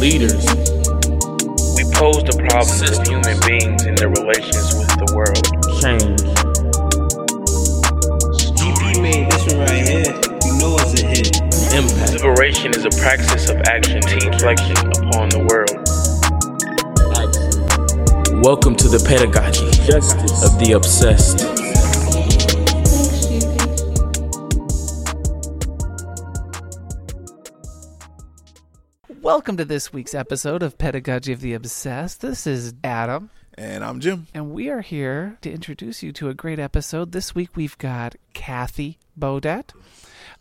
leaders. 0.00 0.46
We 1.76 1.84
pose 1.92 2.24
the 2.24 2.32
problems 2.48 2.80
of 2.88 3.04
human 3.04 3.36
beings 3.44 3.84
in 3.84 3.94
their 4.00 4.08
relations 4.08 4.72
with 4.72 4.88
the 4.96 5.12
world. 5.12 5.44
Change. 5.76 6.24
GP 8.56 9.02
made 9.02 9.30
this 9.30 9.44
one 9.52 9.60
right 9.60 9.84
here. 9.84 10.08
You 10.48 10.56
know 10.56 10.80
it's 10.80 10.96
a 10.96 11.04
hit. 11.04 11.36
Impact. 11.76 12.16
Liberation 12.16 12.72
is 12.72 12.88
a 12.88 12.90
practice 12.96 13.50
of 13.50 13.60
action 13.68 14.00
and 14.00 14.24
reflection 14.24 14.80
upon 15.04 15.28
the 15.28 15.44
world. 15.52 15.76
Welcome 18.42 18.76
to 18.76 18.88
the 18.88 19.04
pedagogy 19.06 19.68
Justice. 19.84 20.42
of 20.42 20.58
the 20.58 20.72
obsessed. 20.72 21.59
Welcome 29.32 29.58
to 29.58 29.64
this 29.64 29.92
week's 29.92 30.12
episode 30.12 30.60
of 30.60 30.76
Pedagogy 30.76 31.32
of 31.32 31.40
the 31.40 31.54
Obsessed. 31.54 32.20
This 32.20 32.48
is 32.48 32.74
Adam, 32.82 33.30
And 33.56 33.84
I'm 33.84 34.00
Jim. 34.00 34.26
and 34.34 34.50
we 34.50 34.68
are 34.70 34.80
here 34.80 35.38
to 35.42 35.52
introduce 35.52 36.02
you 36.02 36.10
to 36.14 36.28
a 36.28 36.34
great 36.34 36.58
episode. 36.58 37.12
This 37.12 37.32
week 37.32 37.50
we've 37.54 37.78
got 37.78 38.16
Kathy 38.34 38.98
Boudett, 39.16 39.70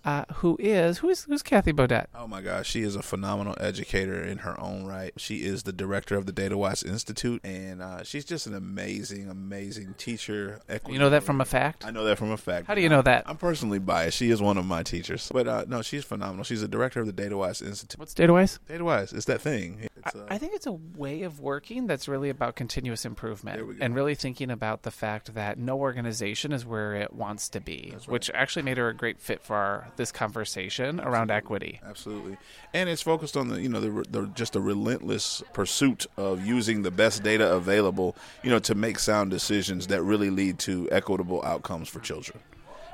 uh, 0.06 0.26
who 0.36 0.58
is 0.60 1.00
who 1.00 1.10
is 1.10 1.24
who's 1.24 1.42
Kathy 1.42 1.74
Boudett? 1.74 2.06
Oh 2.16 2.28
my 2.28 2.42
gosh, 2.42 2.70
she 2.70 2.82
is 2.82 2.96
a 2.96 3.02
phenomenal 3.02 3.56
educator 3.60 4.22
in 4.22 4.40
her 4.40 4.60
own 4.60 4.86
right. 4.86 5.12
She 5.18 5.44
is 5.44 5.64
the 5.64 5.74
director 5.74 6.16
of 6.16 6.26
the 6.26 6.32
Data 6.32 6.58
Watch 6.58 6.84
Institute, 6.84 7.42
and 7.44 7.82
uh, 7.82 8.04
she's 8.04 8.26
just 8.26 8.48
an 8.48 8.56
amazing, 8.56 9.30
amazing 9.30 9.96
teacher. 9.98 10.62
equity 10.70 10.94
You 10.94 11.00
know 11.00 11.10
that 11.10 11.24
from 11.24 11.42
a 11.42 11.46
fact? 11.46 11.86
I 11.86 11.92
know 11.92 12.06
that 12.06 12.18
from 12.18 12.32
a 12.32 12.38
fact. 12.38 12.68
How 12.68 12.76
do 12.76 12.82
you 12.82 12.90
know 12.90 13.02
that? 13.02 13.24
I'm 13.28 13.38
personally 13.38 13.80
biased. 13.80 14.18
She 14.18 14.30
is 14.30 14.42
one 14.42 14.58
of 14.58 14.66
my 14.66 14.84
teachers, 14.84 15.30
but 15.34 15.48
uh, 15.48 15.66
no, 15.68 15.82
she's 15.82 16.06
phenomenal. 16.06 16.44
She's 16.44 16.62
the 16.62 16.68
director 16.68 17.02
of 17.02 17.06
the 17.06 17.14
Data 17.14 17.38
Watch 17.38 17.62
Institute. 17.62 18.00
What's 18.00 18.14
DataWise? 18.14 18.60
Data 18.68 18.84
Watch? 18.84 19.14
It's 19.14 19.26
that 19.26 19.42
thing. 19.42 19.89
It's, 20.06 20.16
uh, 20.16 20.26
I 20.30 20.38
think 20.38 20.54
it's 20.54 20.66
a 20.68 20.72
way 20.72 21.24
of 21.24 21.40
working 21.40 21.88
that's 21.88 22.08
really 22.08 22.30
about 22.30 22.56
continuous 22.56 23.06
improvement 23.06 23.58
There 23.58 23.66
we 23.66 23.76
go. 23.76 23.84
and 23.84 23.96
really 23.96 24.16
thinking 24.16 24.50
about 24.50 24.84
the 24.84 24.92
fact 24.92 25.34
that 25.34 25.58
no 25.58 25.78
organization 25.78 26.52
is 26.52 26.66
where 26.66 26.96
it 26.96 27.14
wants 27.14 27.50
to 27.50 27.60
be, 27.60 27.96
which 28.08 28.30
actually 28.34 28.64
made 28.64 28.78
her 28.78 28.90
a 28.90 28.94
great 28.94 29.20
fit 29.20 29.42
for 29.42 29.56
our, 29.56 29.88
this 29.96 30.12
conversation 30.12 31.00
around 31.00 31.32
equity. 31.32 31.82
Absolutely, 31.86 32.38
and 32.74 32.90
it's 32.90 33.02
focused 33.02 33.36
on 33.36 33.50
the 33.50 33.62
you 33.62 33.70
know 33.70 33.82
the, 33.82 34.06
the 34.10 34.28
just 34.28 34.56
a 34.56 34.60
relentless 34.60 35.44
pursuit 35.54 36.06
of 36.18 36.46
using 36.46 36.82
the 36.82 36.92
best 36.92 37.24
data 37.24 37.52
available, 37.54 38.16
you 38.44 38.50
know, 38.50 38.60
to 38.60 38.76
make 38.76 39.00
sound 39.00 39.32
decisions 39.32 39.88
that 39.88 40.02
really 40.04 40.30
lead 40.30 40.60
to 40.60 40.88
equitable 40.92 41.44
outcomes 41.44 41.90
for 41.90 42.00
children. 42.00 42.40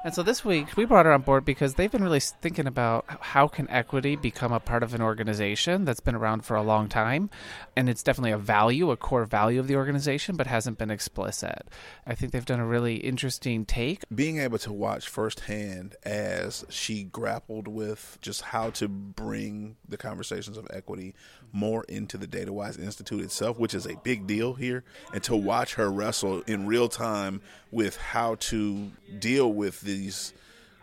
And 0.06 0.14
so 0.14 0.22
this 0.22 0.46
week 0.46 0.78
we 0.78 0.86
brought 0.86 1.08
her 1.08 1.12
on 1.12 1.24
board 1.24 1.46
because 1.46 1.74
they've 1.74 1.92
been 1.92 2.04
really 2.04 2.20
thinking 2.20 2.68
about 2.68 3.06
how 3.08 3.48
can 3.48 3.68
equity 3.72 4.16
become 4.16 4.54
a 4.54 4.60
part 4.60 4.84
of 4.84 4.94
an 4.94 5.02
organization 5.02 5.84
that's 5.84 6.00
been 6.00 6.14
around 6.14 6.46
for 6.46 6.56
a 6.56 6.62
long 6.62 6.88
time, 6.90 7.32
and 7.76 7.90
it's 7.90 8.04
definitely 8.04 8.30
a 8.30 8.38
value, 8.38 8.92
a 8.92 8.98
core 8.98 9.26
value 9.26 9.60
of 9.60 9.66
the 9.66 9.76
organization, 9.76 10.36
but 10.36 10.46
hasn't 10.46 10.78
been 10.78 10.92
explicit. 10.92 11.68
I 12.06 12.14
think 12.14 12.34
they've 12.34 12.46
done 12.46 12.60
a 12.60 12.68
really 12.68 12.98
interesting 12.98 13.66
take. 13.66 14.04
being 14.14 14.38
able 14.38 14.60
to 14.60 14.72
watch 14.72 15.08
firsthand 15.08 15.96
as 16.04 16.66
she 16.70 17.06
grappled 17.06 17.68
with 17.68 18.20
just 18.22 18.44
how 18.44 18.70
to 18.70 18.88
bring 18.88 19.76
the 19.90 19.98
conversations 19.98 20.56
of 20.56 20.68
equity 20.72 21.16
more 21.52 21.84
into 21.86 22.16
the 22.18 22.28
DataWise 22.28 22.78
Institute 22.78 23.22
itself, 23.22 23.58
which 23.58 23.74
is 23.74 23.88
a 23.88 23.96
big 24.04 24.28
deal 24.28 24.54
here, 24.54 24.84
and 25.14 25.24
to 25.24 25.36
watch 25.36 25.74
her 25.74 25.92
wrestle 25.92 26.42
in 26.42 26.68
real 26.68 26.90
time 26.90 27.42
with 27.72 27.98
how 27.98 28.36
to 28.36 28.92
deal 29.18 29.52
with 29.52 29.82
these 29.96 30.34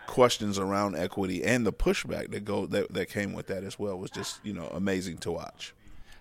questions 0.06 0.58
around 0.58 0.96
equity 0.96 1.44
and 1.44 1.64
the 1.64 1.72
pushback 1.72 2.30
that 2.32 2.44
go 2.44 2.66
that, 2.66 2.92
that 2.92 3.08
came 3.08 3.32
with 3.32 3.46
that 3.46 3.62
as 3.64 3.78
well 3.78 3.98
was 3.98 4.10
just 4.10 4.44
you 4.44 4.52
know 4.52 4.66
amazing 4.74 5.18
to 5.18 5.30
watch. 5.30 5.74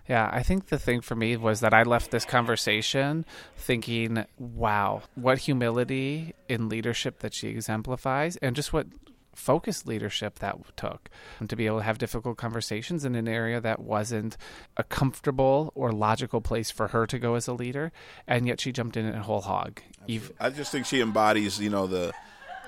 Yeah, 0.08 0.28
I 0.32 0.42
think 0.42 0.66
the 0.66 0.78
thing 0.78 1.00
for 1.00 1.14
me 1.14 1.36
was 1.36 1.60
that 1.60 1.72
I 1.72 1.84
left 1.84 2.10
this 2.10 2.24
conversation 2.24 3.24
thinking, 3.56 4.24
wow, 4.36 5.02
what 5.14 5.38
humility 5.38 6.34
in 6.48 6.68
leadership 6.68 7.20
that 7.20 7.32
she 7.32 7.48
exemplifies, 7.48 8.36
and 8.38 8.56
just 8.56 8.72
what 8.72 8.88
focused 9.34 9.86
leadership 9.86 10.38
that 10.40 10.56
took. 10.76 11.08
And 11.40 11.48
to 11.50 11.56
be 11.56 11.66
able 11.66 11.78
to 11.78 11.84
have 11.84 11.98
difficult 11.98 12.36
conversations 12.36 13.04
in 13.04 13.14
an 13.14 13.28
area 13.28 13.60
that 13.60 13.80
wasn't 13.80 14.36
a 14.76 14.84
comfortable 14.84 15.72
or 15.74 15.92
logical 15.92 16.40
place 16.40 16.70
for 16.70 16.88
her 16.88 17.06
to 17.06 17.18
go 17.18 17.34
as 17.34 17.48
a 17.48 17.54
leader 17.54 17.92
and 18.26 18.46
yet 18.46 18.60
she 18.60 18.72
jumped 18.72 18.96
in 18.96 19.06
it 19.06 19.14
whole 19.16 19.40
hog. 19.40 19.80
Eve- 20.06 20.32
I 20.40 20.50
just 20.50 20.72
think 20.72 20.86
she 20.86 21.00
embodies, 21.00 21.60
you 21.60 21.70
know, 21.70 21.86
the 21.86 22.12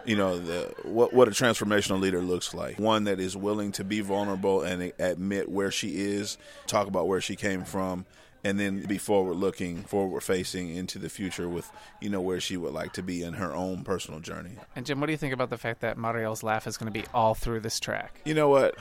you 0.07 0.17
know, 0.17 0.39
the 0.39 0.75
what 0.85 1.13
what 1.13 1.29
a 1.29 1.31
transformational 1.31 2.01
leader 2.01 2.21
looks 2.21 2.55
like. 2.55 2.79
One 2.79 3.05
that 3.05 3.21
is 3.21 3.37
willing 3.37 3.73
to 3.73 3.85
be 3.85 4.01
vulnerable 4.01 4.63
and 4.63 4.93
admit 4.99 5.49
where 5.49 5.71
she 5.71 5.97
is, 6.01 6.39
talk 6.67 6.87
about 6.89 7.09
where 7.09 7.21
she 7.21 7.37
came 7.37 7.65
from, 7.65 8.05
and 8.45 8.61
then 8.61 8.83
be 8.83 8.99
forward 8.99 9.37
looking, 9.37 9.83
forward 9.85 10.23
facing 10.23 10.75
into 10.75 10.99
the 10.99 11.09
future 11.09 11.49
with, 11.49 11.71
you 12.01 12.11
know, 12.11 12.21
where 12.21 12.41
she 12.41 12.57
would 12.57 12.73
like 12.75 12.93
to 12.95 13.03
be 13.03 13.23
in 13.23 13.35
her 13.35 13.55
own 13.55 13.85
personal 13.85 14.21
journey. 14.21 14.53
and 14.77 14.85
jim 14.85 15.01
what 15.01 15.07
do 15.07 15.13
you 15.13 15.19
think 15.19 15.33
about 15.33 15.49
the 15.51 15.57
fact 15.59 15.81
that 15.81 15.97
mariel's 15.97 16.43
laugh 16.43 16.67
is 16.67 16.77
going 16.77 16.93
to 16.93 16.99
be 17.01 17.07
all 17.15 17.35
through 17.35 17.61
this 17.61 17.81
track 17.81 18.21
You 18.25 18.35
know 18.35 18.49
what? 18.49 18.75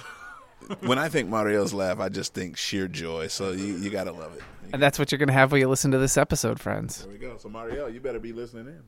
when 0.82 0.98
I 0.98 1.10
think 1.10 1.28
Mariel's 1.30 1.74
laugh, 1.74 2.00
I 2.00 2.08
just 2.08 2.34
think 2.34 2.56
sheer 2.56 2.88
joy. 2.88 3.28
So 3.28 3.52
you, 3.52 3.76
you 3.76 3.90
gotta 3.90 4.14
love 4.14 4.34
it. 4.36 4.42
and 4.72 4.82
that's 4.82 4.98
what 4.98 5.12
you're 5.12 5.20
going 5.20 5.28
to 5.28 5.34
have 5.34 5.52
when 5.52 5.60
you 5.60 5.68
listen 5.68 5.92
to 5.92 5.98
this 5.98 6.16
episode 6.18 6.58
friends 6.60 7.04
There 7.04 7.12
we 7.12 7.18
go. 7.18 7.38
So 7.38 7.50
Mariel, 7.50 7.90
you 7.90 8.00
better 8.00 8.20
be 8.20 8.32
listening 8.32 8.68
in. 8.68 8.84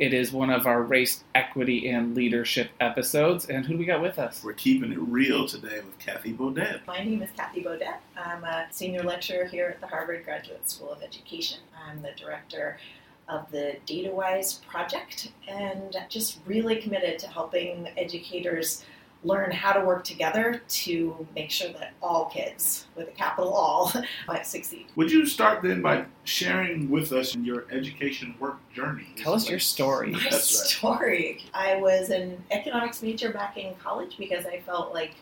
It 0.00 0.14
is 0.14 0.32
one 0.32 0.48
of 0.48 0.66
our 0.66 0.82
race 0.82 1.24
equity 1.34 1.90
and 1.90 2.14
leadership 2.14 2.70
episodes. 2.80 3.50
And 3.50 3.66
who 3.66 3.74
do 3.74 3.78
we 3.78 3.84
got 3.84 4.00
with 4.00 4.18
us? 4.18 4.42
We're 4.42 4.54
keeping 4.54 4.92
it 4.92 4.98
real 4.98 5.46
today 5.46 5.82
with 5.84 5.98
Kathy 5.98 6.32
Boudett. 6.32 6.86
My 6.86 7.04
name 7.04 7.20
is 7.20 7.28
Kathy 7.36 7.62
Boudett. 7.62 7.98
I'm 8.16 8.42
a 8.42 8.66
senior 8.70 9.02
lecturer 9.02 9.44
here 9.44 9.66
at 9.66 9.78
the 9.82 9.86
Harvard 9.86 10.24
Graduate 10.24 10.70
School 10.70 10.90
of 10.90 11.02
Education. 11.02 11.58
I'm 11.86 12.00
the 12.00 12.12
director 12.16 12.78
of 13.28 13.50
the 13.50 13.76
DataWise 13.86 14.66
project 14.66 15.32
and 15.46 15.94
just 16.08 16.38
really 16.46 16.76
committed 16.76 17.18
to 17.18 17.28
helping 17.28 17.86
educators 17.98 18.86
learn 19.22 19.50
how 19.50 19.72
to 19.72 19.84
work 19.84 20.02
together 20.02 20.62
to 20.68 21.26
make 21.34 21.50
sure 21.50 21.72
that 21.72 21.92
all 22.02 22.26
kids, 22.26 22.86
with 22.96 23.08
a 23.08 23.12
capital 23.12 23.52
all, 23.52 23.92
might 24.28 24.46
succeed. 24.46 24.86
Would 24.96 25.10
you 25.10 25.26
start 25.26 25.62
then 25.62 25.82
by 25.82 26.06
sharing 26.24 26.88
with 26.90 27.12
us 27.12 27.36
your 27.36 27.66
education 27.70 28.34
work 28.38 28.56
journey? 28.72 29.08
Tell 29.16 29.34
us 29.34 29.48
your 29.48 29.58
story. 29.58 30.10
My 30.10 30.18
That's 30.18 30.32
right. 30.32 30.42
story. 30.42 31.44
I 31.52 31.76
was 31.76 32.10
an 32.10 32.42
economics 32.50 33.02
major 33.02 33.30
back 33.32 33.58
in 33.58 33.74
college 33.74 34.16
because 34.18 34.46
I 34.46 34.60
felt 34.60 34.94
like 34.94 35.12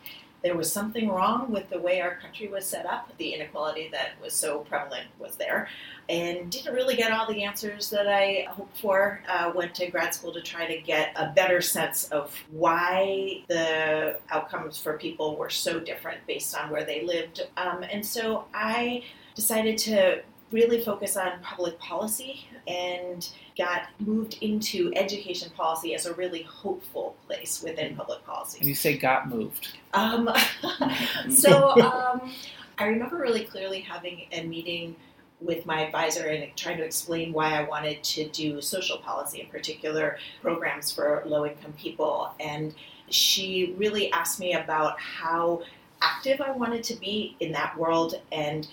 there 0.43 0.57
was 0.57 0.73
something 0.73 1.09
wrong 1.09 1.51
with 1.51 1.69
the 1.69 1.79
way 1.79 2.01
our 2.01 2.15
country 2.17 2.49
was 2.49 2.65
set 2.65 2.87
up. 2.87 3.11
The 3.19 3.35
inequality 3.35 3.89
that 3.93 4.11
was 4.23 4.33
so 4.33 4.61
prevalent 4.61 5.09
was 5.19 5.37
there, 5.37 5.69
and 6.09 6.51
didn't 6.51 6.75
really 6.75 6.97
get 6.97 7.13
all 7.13 7.27
the 7.27 7.43
answers 7.43 7.91
that 7.91 8.07
I 8.07 8.47
hoped 8.51 8.79
for. 8.79 9.21
Uh, 9.29 9.53
went 9.55 9.75
to 9.77 9.91
grad 9.91 10.15
school 10.15 10.33
to 10.33 10.41
try 10.41 10.67
to 10.67 10.81
get 10.81 11.13
a 11.17 11.33
better 11.33 11.61
sense 11.61 12.05
of 12.11 12.35
why 12.51 13.43
the 13.49 14.19
outcomes 14.31 14.79
for 14.79 14.97
people 14.97 15.37
were 15.37 15.51
so 15.51 15.81
different 15.81 16.25
based 16.27 16.57
on 16.57 16.71
where 16.71 16.85
they 16.85 17.05
lived. 17.05 17.43
Um, 17.57 17.83
and 17.83 18.05
so 18.05 18.45
I 18.55 19.05
decided 19.35 19.79
to 19.79 20.23
really 20.51 20.81
focus 20.81 21.17
on 21.17 21.33
public 21.43 21.79
policy 21.79 22.47
and 22.67 23.29
got 23.57 23.89
moved 23.99 24.39
into 24.41 24.93
education 24.97 25.51
policy 25.57 25.95
as 25.95 26.07
a 26.07 26.15
really 26.15 26.43
hopeful 26.43 27.17
place 27.27 27.63
within 27.63 27.95
public 27.97 28.25
policy. 28.25 28.59
And 28.59 28.69
you 28.69 28.75
say 28.75 28.97
got 28.97 29.29
moved. 29.29 29.69
Um, 29.95 30.31
so 31.31 31.71
um, 31.81 32.33
I 32.79 32.87
remember 32.87 33.17
really 33.17 33.45
clearly 33.45 33.81
having 33.81 34.27
a 34.33 34.43
meeting 34.45 34.97
with 35.41 35.67
my 35.67 35.83
advisor 35.83 36.27
and 36.27 36.55
trying 36.57 36.79
to 36.79 36.85
explain 36.85 37.33
why 37.33 37.59
I 37.59 37.63
wanted 37.63 38.03
to 38.03 38.29
do 38.29 38.61
social 38.61 38.99
policy, 38.99 39.41
in 39.41 39.47
particular 39.49 40.19
programs 40.43 40.91
for 40.91 41.23
low 41.27 41.47
income 41.47 41.75
people. 41.75 42.33
And 42.41 42.75
she 43.09 43.75
really 43.79 44.11
asked 44.13 44.41
me 44.41 44.55
about 44.55 44.99
how 45.01 45.63
active 46.03 46.41
I 46.41 46.51
wanted 46.51 46.83
to 46.85 46.95
be 46.95 47.37
in 47.41 47.53
that 47.53 47.77
world 47.77 48.21
and 48.33 48.69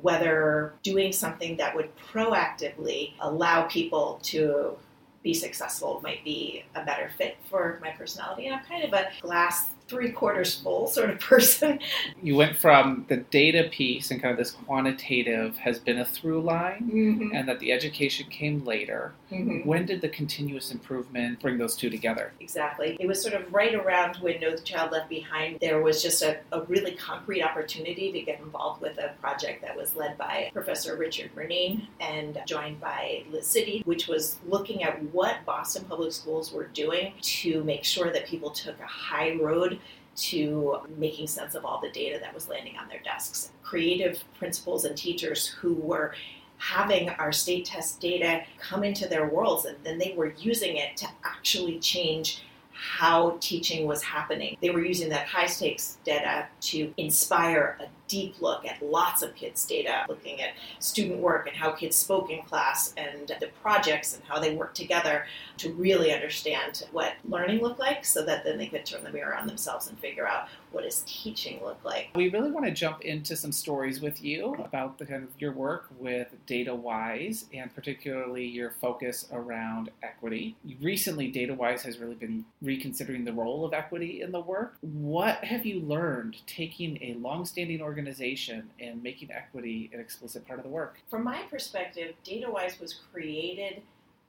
whether 0.00 0.74
doing 0.82 1.12
something 1.12 1.56
that 1.56 1.74
would 1.74 1.90
proactively 1.96 3.12
allow 3.20 3.62
people 3.62 4.20
to 4.22 4.76
be 5.22 5.34
successful 5.34 6.00
might 6.02 6.24
be 6.24 6.64
a 6.74 6.84
better 6.84 7.10
fit 7.18 7.36
for 7.48 7.78
my 7.82 7.90
personality. 7.90 8.46
And 8.46 8.56
I'm 8.56 8.64
kind 8.64 8.84
of 8.84 8.92
a 8.92 9.08
glass 9.20 9.66
three 9.90 10.12
quarters 10.12 10.54
full 10.54 10.86
sort 10.86 11.10
of 11.10 11.18
person. 11.32 11.80
You 12.22 12.36
went 12.36 12.56
from 12.56 13.04
the 13.08 13.16
data 13.18 13.68
piece 13.70 14.10
and 14.12 14.22
kind 14.22 14.30
of 14.32 14.38
this 14.38 14.52
quantitative 14.52 15.56
has 15.58 15.78
been 15.80 15.98
a 15.98 16.04
through 16.04 16.42
line, 16.42 16.88
Mm-hmm. 16.90 17.34
and 17.34 17.48
that 17.48 17.58
the 17.60 17.72
education 17.72 18.26
came 18.30 18.64
later. 18.64 19.12
When 19.64 19.86
did 19.86 20.00
the 20.00 20.08
continuous 20.08 20.70
improvement 20.72 21.40
bring 21.40 21.58
those 21.58 21.76
two 21.76 21.88
together? 21.90 22.32
Exactly. 22.40 22.96
It 22.98 23.06
was 23.06 23.22
sort 23.22 23.34
of 23.34 23.52
right 23.52 23.74
around 23.74 24.16
when 24.16 24.40
No 24.40 24.56
Child 24.56 24.92
Left 24.92 25.08
Behind. 25.08 25.58
There 25.60 25.80
was 25.82 26.02
just 26.02 26.22
a, 26.22 26.38
a 26.52 26.62
really 26.62 26.92
concrete 26.92 27.42
opportunity 27.42 28.10
to 28.12 28.20
get 28.22 28.40
involved 28.40 28.80
with 28.82 28.98
a 28.98 29.12
project 29.20 29.62
that 29.62 29.76
was 29.76 29.94
led 29.96 30.16
by 30.18 30.50
Professor 30.52 30.96
Richard 30.96 31.30
Murnane 31.36 31.86
and 32.00 32.40
joined 32.46 32.80
by 32.80 33.24
Liz 33.30 33.46
City, 33.46 33.82
which 33.84 34.08
was 34.08 34.38
looking 34.46 34.82
at 34.82 35.00
what 35.12 35.44
Boston 35.44 35.84
Public 35.88 36.12
Schools 36.12 36.52
were 36.52 36.66
doing 36.68 37.12
to 37.22 37.62
make 37.64 37.84
sure 37.84 38.12
that 38.12 38.26
people 38.26 38.50
took 38.50 38.78
a 38.80 38.86
high 38.86 39.34
road 39.40 39.78
to 40.16 40.78
making 40.96 41.26
sense 41.26 41.54
of 41.54 41.64
all 41.64 41.80
the 41.80 41.90
data 41.90 42.18
that 42.20 42.34
was 42.34 42.48
landing 42.48 42.76
on 42.76 42.88
their 42.88 43.00
desks. 43.00 43.50
Creative 43.62 44.22
principals 44.38 44.84
and 44.84 44.96
teachers 44.96 45.46
who 45.46 45.74
were 45.74 46.14
having 46.58 47.08
our 47.10 47.32
state 47.32 47.64
test 47.64 48.00
data 48.00 48.42
come 48.58 48.84
into 48.84 49.08
their 49.08 49.28
worlds 49.28 49.64
and 49.64 49.76
then 49.82 49.98
they 49.98 50.12
were 50.14 50.32
using 50.38 50.76
it 50.76 50.96
to 50.96 51.06
actually 51.24 51.78
change 51.78 52.42
how 52.72 53.36
teaching 53.40 53.86
was 53.86 54.02
happening. 54.02 54.56
They 54.60 54.70
were 54.70 54.84
using 54.84 55.08
that 55.10 55.26
high 55.26 55.46
stakes 55.46 55.98
data 56.04 56.46
to 56.62 56.92
inspire 56.96 57.78
a 57.80 57.86
deep 58.10 58.42
look 58.42 58.66
at 58.66 58.82
lots 58.82 59.22
of 59.22 59.34
kids' 59.36 59.64
data, 59.64 60.04
looking 60.08 60.40
at 60.40 60.50
student 60.80 61.20
work 61.20 61.46
and 61.46 61.56
how 61.56 61.70
kids 61.70 61.96
spoke 61.96 62.28
in 62.28 62.42
class 62.42 62.92
and 62.96 63.36
the 63.38 63.48
projects 63.62 64.14
and 64.14 64.24
how 64.24 64.40
they 64.40 64.52
worked 64.54 64.76
together 64.76 65.26
to 65.56 65.72
really 65.74 66.12
understand 66.12 66.84
what 66.90 67.12
learning 67.24 67.60
looked 67.62 67.78
like 67.78 68.04
so 68.04 68.24
that 68.24 68.42
then 68.44 68.58
they 68.58 68.66
could 68.66 68.84
turn 68.84 69.04
the 69.04 69.12
mirror 69.12 69.36
on 69.36 69.46
themselves 69.46 69.86
and 69.88 69.96
figure 70.00 70.26
out 70.26 70.48
what 70.72 70.84
does 70.84 71.02
teaching 71.06 71.62
look 71.62 71.78
like. 71.84 72.10
We 72.14 72.30
really 72.30 72.50
want 72.50 72.66
to 72.66 72.72
jump 72.72 73.02
into 73.02 73.36
some 73.36 73.52
stories 73.52 74.00
with 74.00 74.22
you 74.22 74.54
about 74.64 74.98
the 74.98 75.06
kind 75.06 75.22
of 75.22 75.30
your 75.38 75.52
work 75.52 75.88
with 75.98 76.28
DataWise 76.46 77.44
and 77.52 77.72
particularly 77.74 78.44
your 78.44 78.72
focus 78.72 79.28
around 79.32 79.90
equity. 80.02 80.56
Recently, 80.80 81.32
DataWise 81.32 81.82
has 81.82 81.98
really 81.98 82.14
been 82.14 82.44
reconsidering 82.62 83.24
the 83.24 83.32
role 83.32 83.64
of 83.64 83.72
equity 83.72 84.22
in 84.22 84.32
the 84.32 84.40
work. 84.40 84.76
What 84.80 85.44
have 85.44 85.64
you 85.64 85.80
learned 85.80 86.36
taking 86.46 86.98
a 87.02 87.14
long-standing 87.14 87.80
organization 87.80 87.99
and 88.80 89.02
making 89.02 89.30
equity 89.30 89.90
an 89.92 90.00
explicit 90.00 90.46
part 90.46 90.58
of 90.58 90.64
the 90.64 90.70
work? 90.70 90.98
From 91.08 91.24
my 91.24 91.42
perspective, 91.50 92.14
DataWise 92.24 92.80
was 92.80 92.94
created 93.12 93.82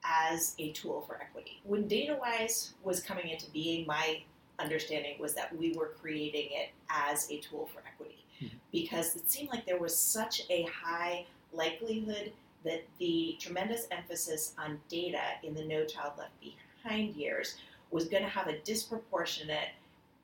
as 0.03 0.55
a 0.59 0.71
tool 0.71 1.01
for 1.07 1.15
equity. 1.21 1.61
When 1.63 1.87
DataWise 1.87 2.71
was 2.83 3.01
coming 3.01 3.29
into 3.29 3.49
being, 3.51 3.85
my 3.85 4.21
understanding 4.59 5.15
was 5.19 5.33
that 5.35 5.55
we 5.55 5.73
were 5.73 5.93
creating 5.99 6.49
it 6.51 6.69
as 6.89 7.29
a 7.31 7.39
tool 7.39 7.67
for 7.73 7.81
equity 7.87 8.23
Mhm. 8.41 8.51
because 8.71 9.15
it 9.15 9.29
seemed 9.29 9.49
like 9.49 9.65
there 9.65 9.79
was 9.79 9.97
such 9.97 10.43
a 10.49 10.63
high 10.63 11.25
likelihood 11.53 12.33
that 12.63 12.83
the 12.99 13.35
tremendous 13.39 13.87
emphasis 13.91 14.53
on 14.57 14.79
data 14.87 15.21
in 15.43 15.53
the 15.55 15.63
No 15.65 15.85
Child 15.85 16.13
Left 16.17 16.31
Behind 16.83 17.15
years 17.15 17.57
was 17.91 18.07
going 18.07 18.23
to 18.23 18.29
have 18.29 18.47
a 18.47 18.59
disproportionate 18.59 19.69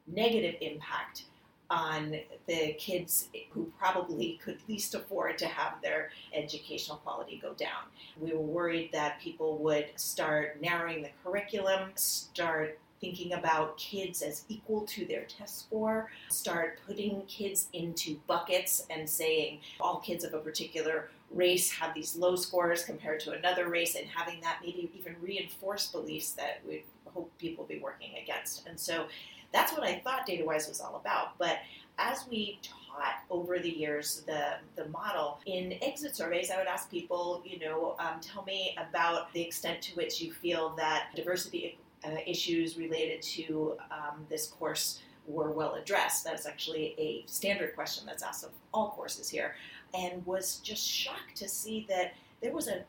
negative 0.08 0.56
impact 0.62 1.24
on 1.69 2.18
the 2.48 2.74
kids 2.78 3.30
who 3.52 3.72
probably 3.78 4.40
could 4.44 4.58
least 4.68 4.96
afford 4.96 5.38
to 5.40 5.48
have 5.48 5.81
their 5.81 6.12
educational 6.34 6.98
quality 6.98 7.40
go 7.42 7.54
down. 7.54 7.84
We 8.19 8.34
were 8.34 8.40
worried 8.40 8.92
that 8.94 9.19
people 9.19 9.58
would 9.60 9.88
start 9.96 10.62
narrowing 10.62 11.04
the 11.04 11.10
curriculum, 11.24 11.92
start 11.96 12.80
thinking 13.00 13.34
about 13.34 13.78
kids 13.78 14.22
as 14.24 14.44
equal 14.50 14.81
to 14.81 15.06
their 15.06 15.25
test 15.25 15.60
score, 15.60 16.10
start 16.30 16.80
putting 16.88 17.22
kids 17.28 17.68
into 17.74 18.19
buckets 18.25 18.88
and 18.90 19.08
saying 19.08 19.60
all 19.80 19.98
kids 19.98 20.24
of 20.24 20.34
a 20.34 20.40
particular 20.40 21.10
race 21.30 21.69
have 21.72 21.94
these 21.94 22.16
low 22.16 22.36
scores 22.36 22.86
compared 22.86 23.19
to 23.19 23.31
another 23.31 23.69
race, 23.69 23.96
and 23.96 24.08
having 24.08 24.40
that 24.42 24.60
maybe 24.64 24.90
even 24.98 25.16
reinforce 25.22 25.88
beliefs 25.92 26.31
that 26.31 26.62
we 26.68 26.84
hope 27.06 27.31
people 27.38 27.66
be 27.66 27.80
working 27.80 28.12
against. 28.22 28.66
And 28.68 28.80
so 28.80 29.08
that's 29.57 29.74
what 29.74 29.83
I 29.83 29.95
thought 30.04 30.27
DataWise 30.27 30.69
was 30.69 30.80
all 30.80 30.98
about. 30.98 31.36
But 31.39 31.57
as 31.98 32.27
we 32.30 32.59
taught 32.62 33.24
over 33.31 33.57
the 33.57 33.69
years 33.69 34.21
the, 34.27 34.57
the 34.75 34.88
model, 34.89 35.39
in 35.48 35.80
exit 35.81 36.15
surveys, 36.15 36.51
I 36.51 36.57
would 36.57 36.68
ask 36.68 36.92
people, 36.92 37.42
you 37.44 37.57
know, 37.57 37.95
um, 37.98 38.19
tell 38.21 38.44
me 38.44 38.77
about 38.77 39.33
the 39.33 39.42
extent 39.42 39.81
to 39.81 39.95
which 39.95 40.21
you 40.21 40.31
feel 40.31 40.75
that 40.77 41.07
diversity 41.15 41.80
uh, 42.06 42.18
issues 42.27 42.77
related 42.77 43.24
to 43.24 43.77
um, 43.89 44.27
this 44.30 44.45
course 44.45 45.00
were 45.27 45.50
well 45.51 45.74
addressed. 45.74 46.24
That's 46.24 46.45
actually 46.45 46.94
a 47.00 47.24
standard 47.25 47.74
question 47.74 48.06
that's 48.06 48.21
asked 48.21 48.44
of 48.44 48.51
all 48.75 48.92
courses 48.92 49.27
here, 49.27 49.56
and 49.95 50.24
was 50.27 50.57
just 50.57 50.88
shocked 50.88 51.36
to 51.38 51.50
see 51.50 51.88
that 51.89 52.13
there 52.44 52.54
was 52.54 52.68
a 52.68 52.83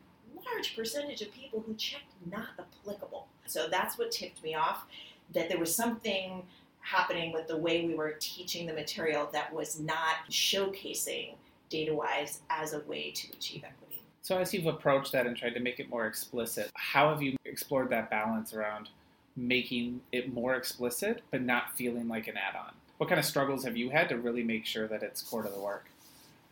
large 0.45 0.75
percentage 0.75 1.23
of 1.23 1.33
people 1.33 1.63
who 1.65 1.73
checked 1.73 2.13
not 2.31 2.49
applicable. 2.59 3.27
So 3.47 3.67
that's 3.67 3.97
what 3.97 4.11
tipped 4.11 4.43
me 4.43 4.53
off 4.53 4.85
that 5.33 5.49
there 5.49 5.59
was 5.59 5.73
something 5.73 6.43
happening 6.89 7.31
with 7.31 7.47
the 7.47 7.57
way 7.57 7.85
we 7.85 7.93
were 7.93 8.15
teaching 8.19 8.65
the 8.65 8.73
material 8.73 9.29
that 9.31 9.53
was 9.53 9.79
not 9.79 10.15
showcasing 10.29 11.35
DataWise 11.69 12.39
as 12.49 12.73
a 12.73 12.79
way 12.81 13.11
to 13.11 13.27
achieve 13.33 13.63
equity. 13.63 14.01
So, 14.21 14.37
as 14.37 14.53
you've 14.53 14.65
approached 14.65 15.11
that 15.11 15.27
and 15.27 15.37
tried 15.37 15.53
to 15.53 15.59
make 15.59 15.79
it 15.79 15.89
more 15.89 16.07
explicit, 16.07 16.71
how 16.73 17.09
have 17.09 17.21
you 17.21 17.35
explored 17.45 17.89
that 17.91 18.09
balance 18.09 18.53
around 18.53 18.89
making 19.35 20.01
it 20.11 20.33
more 20.33 20.55
explicit 20.55 21.21
but 21.31 21.41
not 21.41 21.75
feeling 21.77 22.07
like 22.07 22.27
an 22.27 22.35
add 22.37 22.55
on? 22.55 22.71
What 22.97 23.07
kind 23.07 23.19
of 23.19 23.25
struggles 23.25 23.63
have 23.63 23.77
you 23.77 23.89
had 23.89 24.09
to 24.09 24.17
really 24.17 24.43
make 24.43 24.65
sure 24.65 24.87
that 24.87 25.03
it's 25.03 25.21
core 25.21 25.43
to 25.43 25.49
the 25.49 25.59
work? 25.59 25.85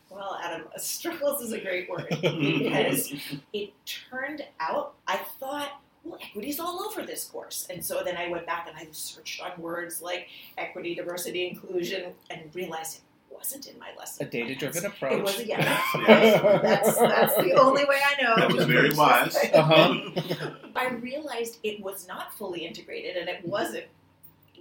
Well, 0.09 0.39
Adam, 0.41 0.67
struggles 0.77 1.41
is 1.41 1.51
a 1.51 1.59
great 1.59 1.89
word 1.89 2.07
because 2.21 3.13
it 3.53 3.73
turned 3.85 4.45
out 4.59 4.93
I 5.07 5.17
thought, 5.39 5.81
well, 6.07 6.19
equity's 6.21 6.59
all 6.59 6.83
over 6.83 7.03
this 7.05 7.25
course. 7.25 7.67
And 7.69 7.83
so 7.83 8.01
then 8.03 8.17
I 8.17 8.29
went 8.29 8.45
back 8.45 8.67
and 8.67 8.77
I 8.77 8.87
searched 8.91 9.41
on 9.41 9.51
words 9.61 10.01
like 10.01 10.27
equity, 10.57 10.95
diversity, 10.95 11.47
inclusion, 11.47 12.13
and 12.29 12.41
realized 12.53 12.97
it 12.97 13.01
wasn't 13.35 13.67
in 13.67 13.77
my 13.77 13.89
lesson. 13.97 14.25
A 14.25 14.29
data 14.29 14.55
driven 14.55 14.85
approach. 14.85 15.13
It 15.13 15.23
was, 15.23 15.45
yeah. 15.45 15.81
Yes. 16.07 16.41
That's, 16.61 16.97
that's 16.97 17.35
the 17.35 17.53
only 17.53 17.85
way 17.85 17.99
I 18.05 18.21
know. 18.21 18.35
That 18.37 18.53
was 18.53 18.65
very 18.65 18.93
wise. 18.93 19.37
Uh-huh. 19.53 20.51
I 20.75 20.89
realized 20.89 21.59
it 21.63 21.81
was 21.81 22.07
not 22.07 22.33
fully 22.33 22.65
integrated 22.65 23.17
and 23.17 23.27
it 23.27 23.45
wasn't 23.45 23.85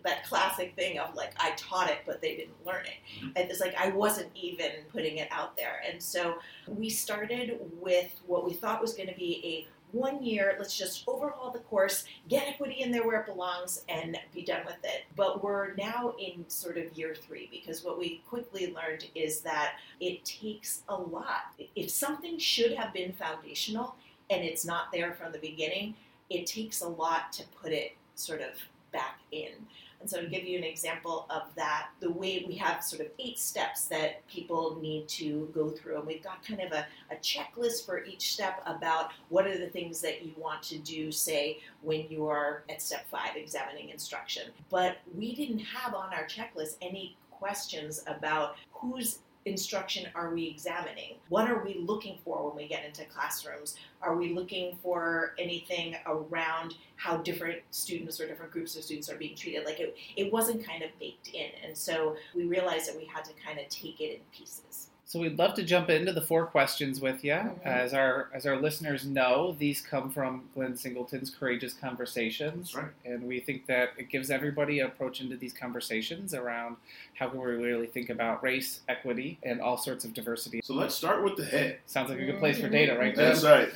that 0.05 0.25
classic 0.25 0.75
thing 0.77 0.99
of 0.99 1.15
like 1.15 1.33
I 1.39 1.53
taught 1.57 1.91
it 1.91 1.99
but 2.07 2.21
they 2.21 2.37
didn't 2.37 2.65
learn 2.65 2.85
it. 2.87 3.33
And 3.37 3.51
it's 3.51 3.61
like 3.61 3.75
I 3.77 3.91
wasn't 3.91 4.31
even 4.35 4.71
putting 4.93 5.19
it 5.19 5.29
out 5.31 5.57
there. 5.57 5.83
And 5.91 6.03
so 6.03 6.37
we 6.67 6.89
started 6.89 7.59
with 7.81 8.11
what 8.27 8.47
we 8.47 8.55
thought 8.55 8.81
was 8.81 8.95
going 8.95 9.09
to 9.09 9.15
be 9.15 9.41
a 9.45 9.76
one 9.93 10.23
year, 10.23 10.57
let's 10.59 10.77
just 10.77 11.05
overhaul 11.07 11.51
the 11.51 11.61
course, 11.61 12.05
get 12.29 12.47
equity 12.47 12.81
in 12.81 12.91
there 12.91 13.07
where 13.07 13.21
it 13.21 13.27
belongs, 13.27 13.85
and 13.89 14.19
be 14.35 14.43
done 14.43 14.65
with 14.67 14.79
it. 14.85 15.05
But 15.15 15.43
we're 15.43 15.75
now 15.75 16.15
in 16.19 16.49
sort 16.49 16.77
of 16.77 16.97
year 16.97 17.15
three 17.15 17.49
because 17.51 17.85
what 17.85 17.99
we 17.99 18.23
quickly 18.29 18.75
learned 18.75 19.07
is 19.15 19.41
that 19.41 19.75
it 20.01 20.25
takes 20.25 20.83
a 20.89 20.97
lot. 20.97 21.53
If 21.75 21.91
something 21.91 22.39
should 22.39 22.75
have 22.75 22.93
been 22.93 23.13
foundational 23.13 23.97
and 24.31 24.45
it's 24.45 24.65
not 24.65 24.93
there 24.93 25.13
from 25.15 25.33
the 25.33 25.39
beginning, 25.39 25.95
it 26.31 26.47
takes 26.47 26.81
a 26.81 26.89
lot 26.89 27.33
to 27.35 27.45
put 27.63 27.73
it 27.73 27.93
sort 28.15 28.41
of 28.41 28.51
back 28.93 29.21
in. 29.31 29.53
And 30.01 30.09
so, 30.09 30.21
to 30.21 30.27
give 30.27 30.45
you 30.45 30.59
an 30.59 30.65
example 30.65 31.27
of 31.31 31.43
that, 31.57 31.89
the 32.01 32.11
way 32.11 32.45
we 32.47 32.55
have 32.57 32.83
sort 32.83 33.01
of 33.01 33.09
eight 33.19 33.39
steps 33.39 33.87
that 33.87 34.27
people 34.29 34.79
need 34.81 35.09
to 35.09 35.51
go 35.55 35.71
through, 35.71 35.99
and 35.99 36.07
we've 36.07 36.23
got 36.23 36.45
kind 36.45 36.61
of 36.61 36.73
a, 36.73 36.87
a 37.11 37.17
checklist 37.17 37.87
for 37.87 38.05
each 38.05 38.33
step 38.33 38.63
about 38.67 39.13
what 39.29 39.47
are 39.47 39.59
the 39.59 39.69
things 39.69 40.01
that 40.03 40.25
you 40.25 40.33
want 40.37 40.63
to 40.65 40.79
do, 40.79 41.11
say, 41.11 41.61
when 41.83 42.07
you 42.09 42.27
are 42.27 42.65
at 42.69 42.83
step 42.83 43.09
five, 43.11 43.37
examining 43.37 43.89
instruction. 43.89 44.45
But 44.71 44.99
we 45.15 45.35
didn't 45.35 45.61
have 45.61 45.95
on 45.95 46.13
our 46.13 46.25
checklist 46.27 46.77
any 46.83 47.17
questions 47.31 48.03
about 48.07 48.57
whose 48.73 49.19
instruction 49.47 50.09
are 50.15 50.35
we 50.35 50.47
examining? 50.47 51.15
What 51.29 51.49
are 51.49 51.65
we 51.65 51.79
looking 51.79 52.19
for 52.25 52.47
when 52.47 52.57
we 52.57 52.69
get 52.69 52.85
into 52.85 53.05
classrooms? 53.07 53.77
Are 54.03 54.17
we 54.17 54.35
looking 54.35 54.77
for 54.83 55.35
anything 55.39 55.97
around 56.07 56.75
how 56.97 57.19
different 57.19 57.61
students 57.71 58.21
or 58.21 58.27
different 58.27 58.53
groups 58.53 58.77
of 58.77 58.83
students 58.85 59.09
are 59.09 59.17
being 59.17 59.37
treated? 59.37 59.65
Like 59.65 59.81
it, 59.81 59.97
it 60.17 60.33
wasn't 60.33 60.67
kind 60.67 60.83
of 60.83 60.91
baked 60.99 61.29
in. 61.29 61.51
And 61.65 61.79
so 61.79 62.17
we 62.35 62.45
realized 62.45 62.89
that 62.89 62.97
we 62.97 63.07
had 63.07 63.25
to 63.25 63.33
kind 63.45 63.59
of 63.59 63.69
take 63.69 64.01
it 64.01 64.17
in 64.17 64.21
pieces. 64.37 64.91
So 65.09 65.21
we'd 65.21 65.39
love 65.39 65.55
to 65.55 65.63
jump 65.63 65.89
into 65.89 66.13
the 66.13 66.21
four 66.21 66.47
questions 66.47 67.01
with 67.01 67.23
you. 67.23 67.33
Mhm. 67.35 67.65
As 67.65 67.95
our 67.95 68.29
as 68.35 68.45
our 68.45 68.57
listeners 68.61 69.05
know, 69.07 69.55
these 69.57 69.81
come 69.81 70.11
from 70.11 70.49
Glenn 70.53 70.77
Singleton's 70.77 71.31
Courageous 71.31 71.75
Conversations, 71.75 72.73
That's 72.73 72.85
right. 72.85 72.93
and 73.05 73.23
we 73.23 73.39
think 73.39 73.67
that 73.67 73.91
it 73.99 74.09
gives 74.09 74.33
everybody 74.33 74.81
an 74.81 74.87
approach 74.89 75.21
into 75.21 75.37
these 75.37 75.53
conversations 75.53 76.35
around 76.35 76.77
how 77.15 77.29
can 77.29 77.39
we 77.41 77.53
really 77.53 77.87
think 77.87 78.11
about 78.11 78.43
race, 78.43 78.81
equity, 78.89 79.39
and 79.45 79.61
all 79.61 79.77
sorts 79.79 80.05
of 80.05 80.13
diversity. 80.13 80.61
So 80.65 80.75
let's 80.75 80.97
start 80.97 81.23
with 81.23 81.37
the 81.37 81.45
head. 81.45 81.79
Sounds 81.87 82.11
like 82.11 82.19
a 82.19 82.25
good 82.27 82.41
place 82.41 82.59
for 82.59 82.69
data, 82.69 82.99
right? 82.99 83.15
That's 83.15 83.43
Jim? 83.43 83.71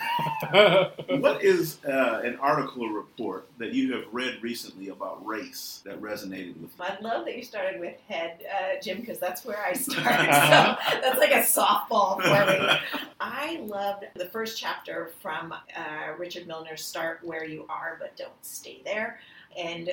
right. 0.53 0.91
What 1.21 1.45
is 1.45 1.79
uh, 1.85 2.23
an 2.25 2.37
article 2.41 2.83
or 2.83 2.93
report 2.93 3.47
that 3.59 3.73
you 3.73 3.93
have 3.95 4.05
read 4.11 4.43
recently 4.43 4.89
about 4.89 5.25
race 5.25 5.81
that 5.85 6.01
resonated 6.01 6.61
with 6.61 6.71
you? 6.77 6.85
I 6.85 6.99
love 7.01 7.25
that 7.27 7.37
you 7.37 7.45
started 7.45 7.79
with 7.79 7.95
head, 8.09 8.41
uh, 8.53 8.81
Jim, 8.83 9.01
because 9.01 9.19
that's 9.21 9.45
where 9.45 9.59
I 9.65 9.73
started. 9.87 10.33
so 10.33 11.01
that's 11.01 11.19
like 11.21 11.33
a 11.33 11.41
softball 11.45 12.21
for 12.23 12.47
me. 12.47 12.69
I 13.21 13.61
loved 13.67 14.05
the 14.17 14.25
first 14.27 14.59
chapter 14.59 15.11
from 15.21 15.53
uh, 15.53 16.15
Richard 16.19 16.47
Milner's 16.49 16.85
Start 16.85 17.21
Where 17.23 17.45
You 17.45 17.67
Are, 17.69 17.97
but 18.01 18.17
Don't 18.17 18.33
Stay 18.43 18.81
There. 18.85 19.21
And 19.57 19.91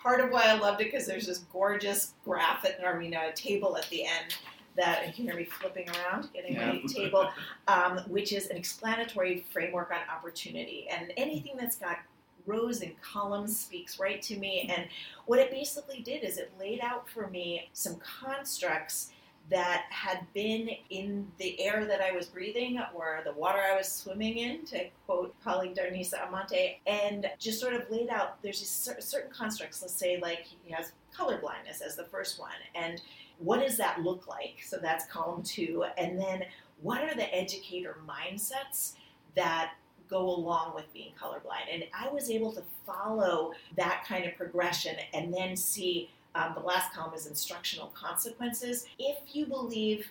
part 0.00 0.20
of 0.20 0.30
why 0.30 0.44
I 0.44 0.54
loved 0.58 0.80
it 0.80 0.92
because 0.92 1.06
there's 1.06 1.26
this 1.26 1.38
gorgeous 1.52 2.14
graph, 2.24 2.64
at, 2.64 2.78
or 2.82 2.94
I 2.94 2.98
mean, 2.98 3.14
a 3.14 3.32
table 3.32 3.76
at 3.76 3.88
the 3.90 4.04
end 4.04 4.36
that 4.76 5.08
you 5.08 5.12
can 5.12 5.24
hear 5.24 5.34
me 5.34 5.44
flipping 5.44 5.88
around, 5.90 6.28
getting 6.32 6.54
Yeah. 6.54 6.72
my 6.72 6.82
table, 6.86 7.30
um, 7.66 7.98
which 8.06 8.32
is 8.32 8.46
an 8.46 8.56
explanatory 8.56 9.44
framework 9.52 9.90
on 9.90 9.98
opportunity. 10.14 10.86
And 10.88 11.12
anything 11.16 11.56
that's 11.58 11.76
got 11.76 11.98
rows 12.46 12.80
and 12.80 12.92
columns 13.02 13.58
speaks 13.58 13.98
right 13.98 14.22
to 14.22 14.36
me. 14.36 14.70
And 14.72 14.86
what 15.26 15.40
it 15.40 15.50
basically 15.50 16.00
did 16.00 16.22
is 16.22 16.38
it 16.38 16.52
laid 16.60 16.80
out 16.80 17.08
for 17.10 17.26
me 17.26 17.68
some 17.72 17.96
constructs 17.96 19.10
that 19.50 19.86
had 19.88 20.26
been 20.34 20.68
in 20.90 21.26
the 21.38 21.58
air 21.60 21.86
that 21.86 22.00
I 22.02 22.12
was 22.12 22.26
breathing 22.26 22.80
or 22.94 23.22
the 23.24 23.32
water 23.32 23.58
I 23.58 23.76
was 23.76 23.90
swimming 23.90 24.38
in, 24.38 24.66
to 24.66 24.88
quote 25.06 25.34
colleague 25.42 25.74
Darnisa 25.74 26.26
Amante, 26.26 26.80
and 26.86 27.30
just 27.38 27.60
sort 27.60 27.72
of 27.72 27.90
laid 27.90 28.10
out 28.10 28.42
there's 28.42 28.60
certain 28.98 29.30
constructs, 29.32 29.80
let's 29.80 29.94
say 29.94 30.18
like 30.20 30.46
he 30.62 30.72
has 30.72 30.92
color 31.14 31.38
blindness 31.38 31.80
as 31.80 31.96
the 31.96 32.04
first 32.04 32.38
one, 32.38 32.50
and 32.74 33.00
what 33.38 33.60
does 33.60 33.76
that 33.78 34.02
look 34.02 34.26
like? 34.28 34.56
So 34.64 34.78
that's 34.78 35.06
column 35.06 35.42
two, 35.42 35.84
and 35.96 36.20
then 36.20 36.44
what 36.82 37.02
are 37.02 37.14
the 37.14 37.34
educator 37.34 37.96
mindsets 38.06 38.94
that 39.34 39.72
go 40.10 40.28
along 40.28 40.74
with 40.74 40.92
being 40.92 41.12
colorblind? 41.20 41.72
And 41.72 41.84
I 41.94 42.08
was 42.08 42.30
able 42.30 42.52
to 42.52 42.62
follow 42.86 43.52
that 43.76 44.04
kind 44.06 44.26
of 44.26 44.36
progression 44.36 44.96
and 45.14 45.32
then 45.32 45.56
see 45.56 46.10
um, 46.34 46.54
the 46.54 46.60
last 46.60 46.92
column 46.92 47.14
is 47.14 47.26
instructional 47.26 47.88
consequences. 47.88 48.86
If 48.98 49.18
you 49.32 49.46
believe 49.46 50.08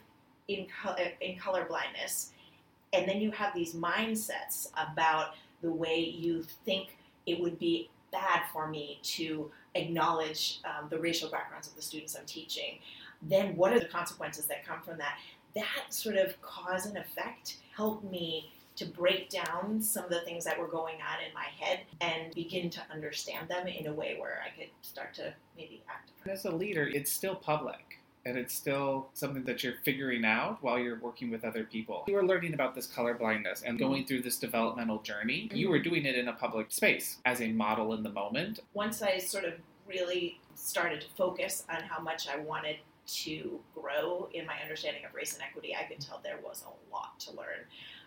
in, 0.48 0.68
co- 0.84 0.96
in 1.22 1.38
color 1.38 1.66
blindness, 1.68 2.32
and 2.94 3.08
then 3.08 3.20
you 3.20 3.32
have 3.32 3.54
these 3.54 3.74
mindsets 3.74 4.70
about 4.74 5.36
the 5.62 5.72
way 5.72 6.00
you 6.00 6.44
think 6.66 6.98
it 7.26 7.40
would 7.40 7.60
be 7.60 7.90
bad 8.12 8.44
for 8.54 8.68
me 8.68 9.00
to 9.04 9.52
acknowledge 9.76 10.60
um, 10.66 10.88
the 10.90 10.98
racial 10.98 11.30
backgrounds 11.30 11.68
of 11.68 11.76
the 11.76 11.82
students 11.82 12.16
I'm 12.16 12.26
teaching, 12.26 12.80
then 13.22 13.56
what 13.56 13.74
are 13.74 13.80
the 13.80 13.86
consequences 13.88 14.46
that 14.48 14.66
come 14.66 14.82
from 14.82 14.98
that? 14.98 15.18
That 15.56 15.94
sort 15.94 16.18
of 16.18 16.40
cause 16.42 16.86
and 16.86 16.98
effect 16.98 17.58
helped 17.76 18.10
me 18.10 18.52
to 18.78 18.86
break 18.86 19.30
down 19.30 19.82
some 19.82 20.06
of 20.06 20.10
the 20.12 20.22
things 20.22 20.46
that 20.46 20.58
were 20.58 20.68
going 20.68 20.96
on 20.96 21.24
in 21.28 21.34
my 21.34 21.48
head 21.60 21.82
and 22.00 22.34
begin 22.34 22.70
to 22.70 22.82
understand 22.92 23.50
them 23.50 23.68
in 23.68 23.88
a 23.88 23.94
way 23.94 24.16
where 24.20 24.40
I 24.46 24.58
could 24.58 24.70
start 24.82 25.14
to 25.16 25.34
maybe 25.58 25.84
act. 25.90 26.12
As 26.28 26.46
a 26.46 26.52
leader, 26.52 26.88
it's 26.88 27.12
still 27.12 27.36
public. 27.36 28.00
And 28.26 28.38
it's 28.38 28.54
still 28.54 29.08
something 29.14 29.46
that 29.46 29.64
you're 29.64 29.76
figuring 29.86 30.26
out 30.26 30.62
while 30.62 30.78
you're 30.78 31.00
working 31.00 31.32
with 31.32 31.46
other 31.46 31.64
people. 31.64 32.04
You 32.10 32.16
were 32.16 32.26
learning 32.26 32.54
about 32.54 32.76
this 32.76 32.86
color 32.86 33.14
blindness 33.14 33.62
and 33.66 33.80
going 33.80 34.06
through 34.06 34.22
this 34.22 34.38
developmental 34.38 35.02
journey. 35.02 35.50
You 35.54 35.70
were 35.70 35.78
mm-hmm. 35.78 35.90
doing 35.90 36.06
it 36.06 36.16
in 36.16 36.28
a 36.28 36.34
public 36.34 36.70
space 36.70 37.20
as 37.26 37.40
a 37.40 37.48
model 37.54 37.94
in 37.94 38.04
the 38.04 38.10
moment. 38.10 38.60
once 38.74 39.02
I 39.02 39.18
sort 39.20 39.46
of 39.46 39.54
really 39.88 40.42
started 40.56 41.00
to 41.02 41.08
focus 41.16 41.64
on 41.70 41.84
how 41.84 42.02
much 42.02 42.28
I 42.28 42.38
wanted 42.38 42.78
to 43.08 43.62
grow 43.74 44.28
in 44.34 44.46
my 44.46 44.60
understanding 44.62 45.06
of 45.06 45.16
race 45.16 45.34
and 45.34 45.42
equity, 45.42 45.74
I 45.74 45.84
could 45.84 46.02
tell 46.02 46.20
there 46.22 46.40
was 46.44 46.64
a 46.64 46.94
lot 46.94 47.18
to 47.22 47.32
learn. 47.32 47.64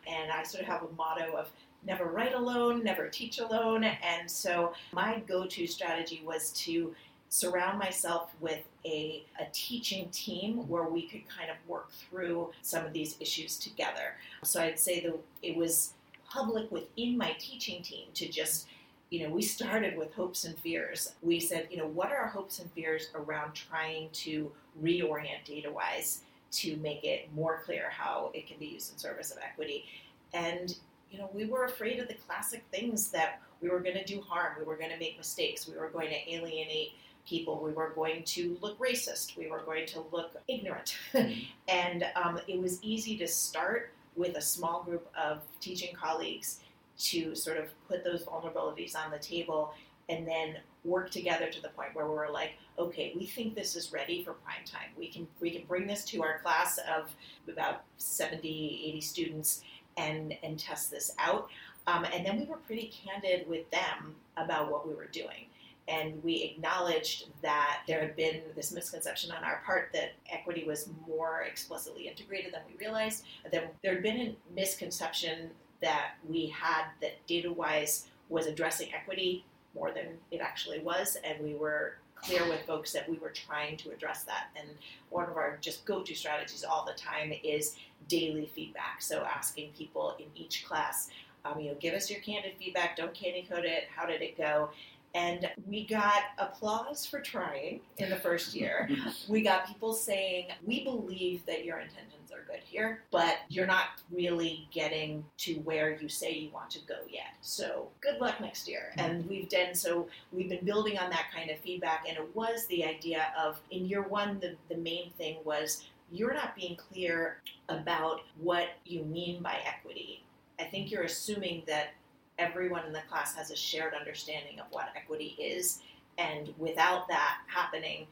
And 0.06 0.30
I 0.30 0.42
sort 0.42 0.62
of 0.62 0.68
have 0.68 0.82
a 0.82 0.92
motto 0.96 1.36
of 1.36 1.50
never 1.86 2.06
write 2.06 2.34
alone, 2.34 2.84
never 2.84 3.08
teach 3.08 3.38
alone. 3.38 3.84
And 3.84 4.30
so 4.30 4.72
my 4.92 5.22
go 5.26 5.46
to 5.46 5.66
strategy 5.66 6.22
was 6.24 6.52
to 6.64 6.94
surround 7.28 7.78
myself 7.78 8.34
with 8.40 8.64
a, 8.84 9.24
a 9.40 9.46
teaching 9.52 10.08
team 10.10 10.68
where 10.68 10.84
we 10.84 11.02
could 11.02 11.22
kind 11.28 11.48
of 11.48 11.56
work 11.68 11.90
through 11.92 12.50
some 12.62 12.84
of 12.84 12.92
these 12.92 13.16
issues 13.20 13.56
together. 13.56 14.16
So 14.42 14.60
I'd 14.60 14.78
say 14.78 15.00
that 15.00 15.16
it 15.42 15.56
was 15.56 15.94
public 16.28 16.70
within 16.70 17.16
my 17.16 17.34
teaching 17.38 17.82
team 17.82 18.08
to 18.14 18.28
just 18.28 18.66
you 19.10 19.26
know, 19.26 19.34
we 19.34 19.42
started 19.42 19.98
with 19.98 20.14
hopes 20.14 20.44
and 20.44 20.56
fears. 20.56 21.14
We 21.20 21.40
said, 21.40 21.66
you 21.68 21.78
know, 21.78 21.86
what 21.88 22.12
are 22.12 22.18
our 22.18 22.28
hopes 22.28 22.60
and 22.60 22.70
fears 22.70 23.08
around 23.16 23.54
trying 23.54 24.08
to 24.12 24.52
reorient 24.80 25.44
DataWise 25.44 26.20
to 26.52 26.76
make 26.78 27.04
it 27.04 27.28
more 27.34 27.62
clear 27.64 27.90
how 27.90 28.30
it 28.34 28.46
can 28.46 28.58
be 28.58 28.66
used 28.66 28.92
in 28.92 28.98
service 28.98 29.30
of 29.30 29.38
equity? 29.38 29.84
And, 30.32 30.74
you 31.10 31.18
know, 31.18 31.30
we 31.32 31.46
were 31.46 31.64
afraid 31.64 31.98
of 31.98 32.08
the 32.08 32.14
classic 32.14 32.64
things 32.70 33.10
that 33.10 33.40
we 33.60 33.68
were 33.68 33.80
going 33.80 33.96
to 33.96 34.04
do 34.04 34.20
harm, 34.20 34.54
we 34.58 34.64
were 34.64 34.76
going 34.76 34.90
to 34.90 34.98
make 34.98 35.18
mistakes, 35.18 35.68
we 35.68 35.76
were 35.76 35.88
going 35.88 36.08
to 36.08 36.32
alienate 36.32 36.92
people, 37.26 37.60
we 37.62 37.72
were 37.72 37.90
going 37.90 38.22
to 38.24 38.56
look 38.60 38.78
racist, 38.78 39.36
we 39.36 39.48
were 39.48 39.60
going 39.60 39.86
to 39.86 40.04
look 40.12 40.32
ignorant. 40.48 40.96
and 41.68 42.04
um, 42.16 42.40
it 42.48 42.60
was 42.60 42.82
easy 42.82 43.16
to 43.18 43.28
start 43.28 43.92
with 44.16 44.36
a 44.36 44.40
small 44.40 44.82
group 44.82 45.08
of 45.16 45.42
teaching 45.60 45.94
colleagues 45.94 46.60
to 46.98 47.34
sort 47.34 47.56
of 47.56 47.66
put 47.88 48.04
those 48.04 48.24
vulnerabilities 48.24 48.94
on 48.94 49.10
the 49.10 49.18
table 49.18 49.72
and 50.08 50.26
then 50.26 50.56
work 50.84 51.10
together 51.10 51.50
to 51.50 51.60
the 51.60 51.68
point 51.70 51.94
where 51.94 52.06
we're 52.06 52.30
like, 52.30 52.52
okay, 52.78 53.12
we 53.16 53.26
think 53.26 53.54
this 53.54 53.76
is 53.76 53.92
ready 53.92 54.24
for 54.24 54.32
prime 54.32 54.64
time. 54.64 54.88
We 54.96 55.08
can 55.08 55.26
we 55.40 55.50
can 55.50 55.64
bring 55.66 55.86
this 55.86 56.04
to 56.06 56.22
our 56.22 56.38
class 56.40 56.78
of 56.78 57.14
about 57.48 57.84
70, 57.98 58.82
80 58.86 59.00
students 59.00 59.62
and 59.96 60.36
and 60.42 60.58
test 60.58 60.90
this 60.90 61.12
out. 61.18 61.48
Um, 61.86 62.04
and 62.04 62.24
then 62.24 62.38
we 62.38 62.46
were 62.46 62.56
pretty 62.56 62.92
candid 63.04 63.48
with 63.48 63.70
them 63.70 64.14
about 64.36 64.70
what 64.70 64.86
we 64.86 64.94
were 64.94 65.06
doing. 65.06 65.46
And 65.88 66.22
we 66.22 66.42
acknowledged 66.42 67.26
that 67.42 67.80
there 67.88 68.00
had 68.00 68.14
been 68.14 68.42
this 68.54 68.70
misconception 68.70 69.32
on 69.32 69.42
our 69.42 69.60
part 69.66 69.90
that 69.92 70.12
equity 70.30 70.64
was 70.64 70.88
more 71.06 71.42
explicitly 71.42 72.06
integrated 72.06 72.54
than 72.54 72.60
we 72.70 72.78
realized. 72.78 73.24
That 73.50 73.74
there 73.82 73.94
had 73.94 74.02
been 74.02 74.20
a 74.20 74.36
misconception 74.54 75.50
that 75.80 76.12
we 76.28 76.46
had 76.46 76.84
that 77.00 77.26
DataWise 77.26 78.04
was 78.28 78.46
addressing 78.46 78.94
equity 78.94 79.44
more 79.74 79.92
than 79.92 80.06
it 80.30 80.40
actually 80.40 80.80
was, 80.80 81.16
and 81.24 81.42
we 81.42 81.54
were 81.54 81.94
clear 82.16 82.46
with 82.48 82.60
folks 82.66 82.92
that 82.92 83.08
we 83.08 83.18
were 83.18 83.30
trying 83.30 83.76
to 83.78 83.90
address 83.90 84.24
that. 84.24 84.48
And 84.56 84.68
one 85.08 85.28
of 85.28 85.36
our 85.36 85.58
just 85.60 85.84
go-to 85.84 86.14
strategies 86.14 86.64
all 86.64 86.84
the 86.84 86.92
time 86.92 87.32
is 87.42 87.76
daily 88.08 88.50
feedback. 88.54 89.00
So 89.00 89.24
asking 89.24 89.70
people 89.76 90.16
in 90.18 90.26
each 90.34 90.66
class, 90.66 91.10
um, 91.44 91.58
you 91.60 91.68
know, 91.68 91.76
give 91.80 91.94
us 91.94 92.10
your 92.10 92.20
candid 92.20 92.52
feedback. 92.58 92.96
Don't 92.96 93.14
candy 93.14 93.46
code 93.48 93.64
it. 93.64 93.84
How 93.94 94.06
did 94.06 94.20
it 94.20 94.36
go? 94.36 94.70
And 95.14 95.50
we 95.66 95.86
got 95.86 96.22
applause 96.38 97.04
for 97.04 97.20
trying 97.20 97.80
in 97.96 98.10
the 98.10 98.16
first 98.16 98.54
year. 98.54 98.88
we 99.28 99.42
got 99.42 99.66
people 99.66 99.92
saying, 99.92 100.48
We 100.64 100.84
believe 100.84 101.44
that 101.46 101.64
your 101.64 101.78
intentions 101.78 102.19
are 102.40 102.52
good 102.52 102.62
here, 102.64 103.02
but 103.10 103.38
you're 103.48 103.66
not 103.66 103.86
really 104.10 104.68
getting 104.72 105.24
to 105.38 105.54
where 105.60 105.96
you 106.00 106.08
say 106.08 106.32
you 106.32 106.50
want 106.50 106.70
to 106.70 106.80
go 106.86 106.96
yet. 107.08 107.34
So 107.40 107.88
good 108.00 108.20
luck 108.20 108.40
next 108.40 108.68
year. 108.68 108.92
Mm-hmm. 108.96 109.10
And 109.10 109.28
we've 109.28 109.48
done 109.48 109.74
so, 109.74 110.08
we've 110.32 110.48
been 110.48 110.64
building 110.64 110.98
on 110.98 111.10
that 111.10 111.26
kind 111.34 111.50
of 111.50 111.58
feedback. 111.58 112.04
And 112.08 112.16
it 112.16 112.34
was 112.34 112.66
the 112.66 112.84
idea 112.84 113.32
of 113.38 113.60
in 113.70 113.86
year 113.86 114.02
one, 114.02 114.40
the, 114.40 114.56
the 114.68 114.80
main 114.80 115.10
thing 115.10 115.38
was 115.44 115.84
you're 116.10 116.34
not 116.34 116.56
being 116.56 116.76
clear 116.76 117.40
about 117.68 118.20
what 118.40 118.68
you 118.84 119.04
mean 119.04 119.42
by 119.42 119.58
equity. 119.64 120.24
I 120.58 120.64
think 120.64 120.90
you're 120.90 121.04
assuming 121.04 121.62
that 121.66 121.94
everyone 122.38 122.84
in 122.86 122.92
the 122.92 123.02
class 123.08 123.34
has 123.36 123.50
a 123.50 123.56
shared 123.56 123.94
understanding 123.94 124.58
of 124.60 124.66
what 124.70 124.88
equity 124.96 125.36
is. 125.38 125.80
And 126.18 126.52
without 126.58 127.06
that 127.08 127.38
happening, 127.46 128.06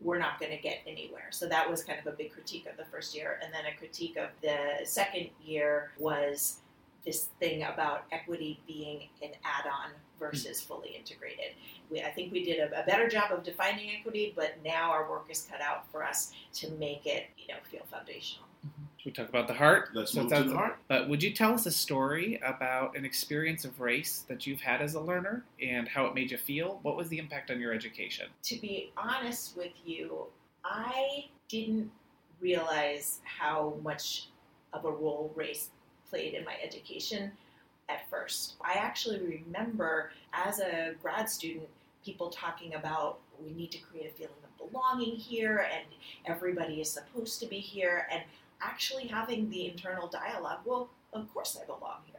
we're 0.00 0.18
not 0.18 0.38
going 0.38 0.52
to 0.52 0.62
get 0.62 0.78
anywhere. 0.86 1.28
So 1.30 1.48
that 1.48 1.68
was 1.68 1.82
kind 1.82 1.98
of 1.98 2.06
a 2.06 2.16
big 2.16 2.32
critique 2.32 2.66
of 2.70 2.76
the 2.76 2.84
first 2.84 3.14
year. 3.14 3.40
And 3.42 3.52
then 3.52 3.64
a 3.66 3.76
critique 3.76 4.16
of 4.16 4.28
the 4.42 4.86
second 4.86 5.30
year 5.44 5.90
was 5.98 6.58
this 7.04 7.28
thing 7.40 7.62
about 7.62 8.04
equity 8.12 8.60
being 8.66 9.08
an 9.22 9.30
add 9.44 9.66
on 9.66 9.90
versus 10.18 10.60
fully 10.60 10.90
integrated. 10.90 11.52
We, 11.90 12.02
I 12.02 12.10
think 12.10 12.32
we 12.32 12.44
did 12.44 12.58
a, 12.58 12.82
a 12.82 12.86
better 12.86 13.08
job 13.08 13.32
of 13.32 13.42
defining 13.42 13.90
equity, 13.90 14.32
but 14.36 14.56
now 14.64 14.90
our 14.90 15.08
work 15.08 15.26
is 15.30 15.46
cut 15.50 15.60
out 15.60 15.90
for 15.90 16.04
us 16.04 16.32
to 16.54 16.70
make 16.72 17.06
it, 17.06 17.26
you 17.36 17.48
know, 17.48 17.60
feel 17.70 17.82
foundational. 17.90 18.47
Should 18.98 19.06
we 19.06 19.12
talk 19.12 19.28
about 19.28 19.46
the 19.46 19.54
heart? 19.54 19.90
Let's 19.94 20.12
So 20.12 20.22
move 20.22 20.32
to 20.32 20.42
the 20.42 20.56
heart. 20.56 20.78
But 20.88 21.08
would 21.08 21.22
you 21.22 21.32
tell 21.32 21.54
us 21.54 21.66
a 21.66 21.70
story 21.70 22.40
about 22.44 22.96
an 22.96 23.04
experience 23.04 23.64
of 23.64 23.78
race 23.78 24.24
that 24.28 24.44
you've 24.44 24.60
had 24.60 24.82
as 24.82 24.94
a 24.94 25.00
learner 25.00 25.44
and 25.62 25.86
how 25.86 26.06
it 26.06 26.14
made 26.14 26.32
you 26.32 26.36
feel? 26.36 26.80
What 26.82 26.96
was 26.96 27.08
the 27.08 27.18
impact 27.18 27.52
on 27.52 27.60
your 27.60 27.72
education? 27.72 28.26
to 28.42 28.56
be 28.56 28.92
honest 28.96 29.56
with 29.56 29.72
you, 29.84 30.26
I 30.64 31.26
didn't 31.48 31.92
realize 32.40 33.20
how 33.22 33.74
much 33.84 34.28
of 34.72 34.84
a 34.84 34.90
role 34.90 35.32
race 35.36 35.70
played 36.10 36.34
in 36.34 36.44
my 36.44 36.56
education 36.62 37.30
at 37.88 38.08
first. 38.10 38.56
I 38.60 38.74
actually 38.74 39.20
remember 39.20 40.10
as 40.32 40.58
a 40.58 40.94
grad 41.00 41.30
student 41.30 41.68
people 42.04 42.30
talking 42.30 42.74
about 42.74 43.18
we 43.40 43.52
need 43.52 43.70
to 43.70 43.78
create 43.78 44.10
a 44.10 44.14
feeling 44.14 44.32
of 44.42 44.70
belonging 44.70 45.14
here 45.14 45.68
and 45.72 45.84
everybody 46.26 46.80
is 46.80 46.90
supposed 46.90 47.38
to 47.40 47.46
be 47.46 47.58
here 47.58 48.08
and 48.10 48.22
actually 48.60 49.06
having 49.06 49.48
the 49.50 49.66
internal 49.66 50.08
dialogue 50.08 50.60
well 50.64 50.90
of 51.12 51.32
course 51.32 51.56
i 51.60 51.64
belong 51.66 52.00
here. 52.06 52.14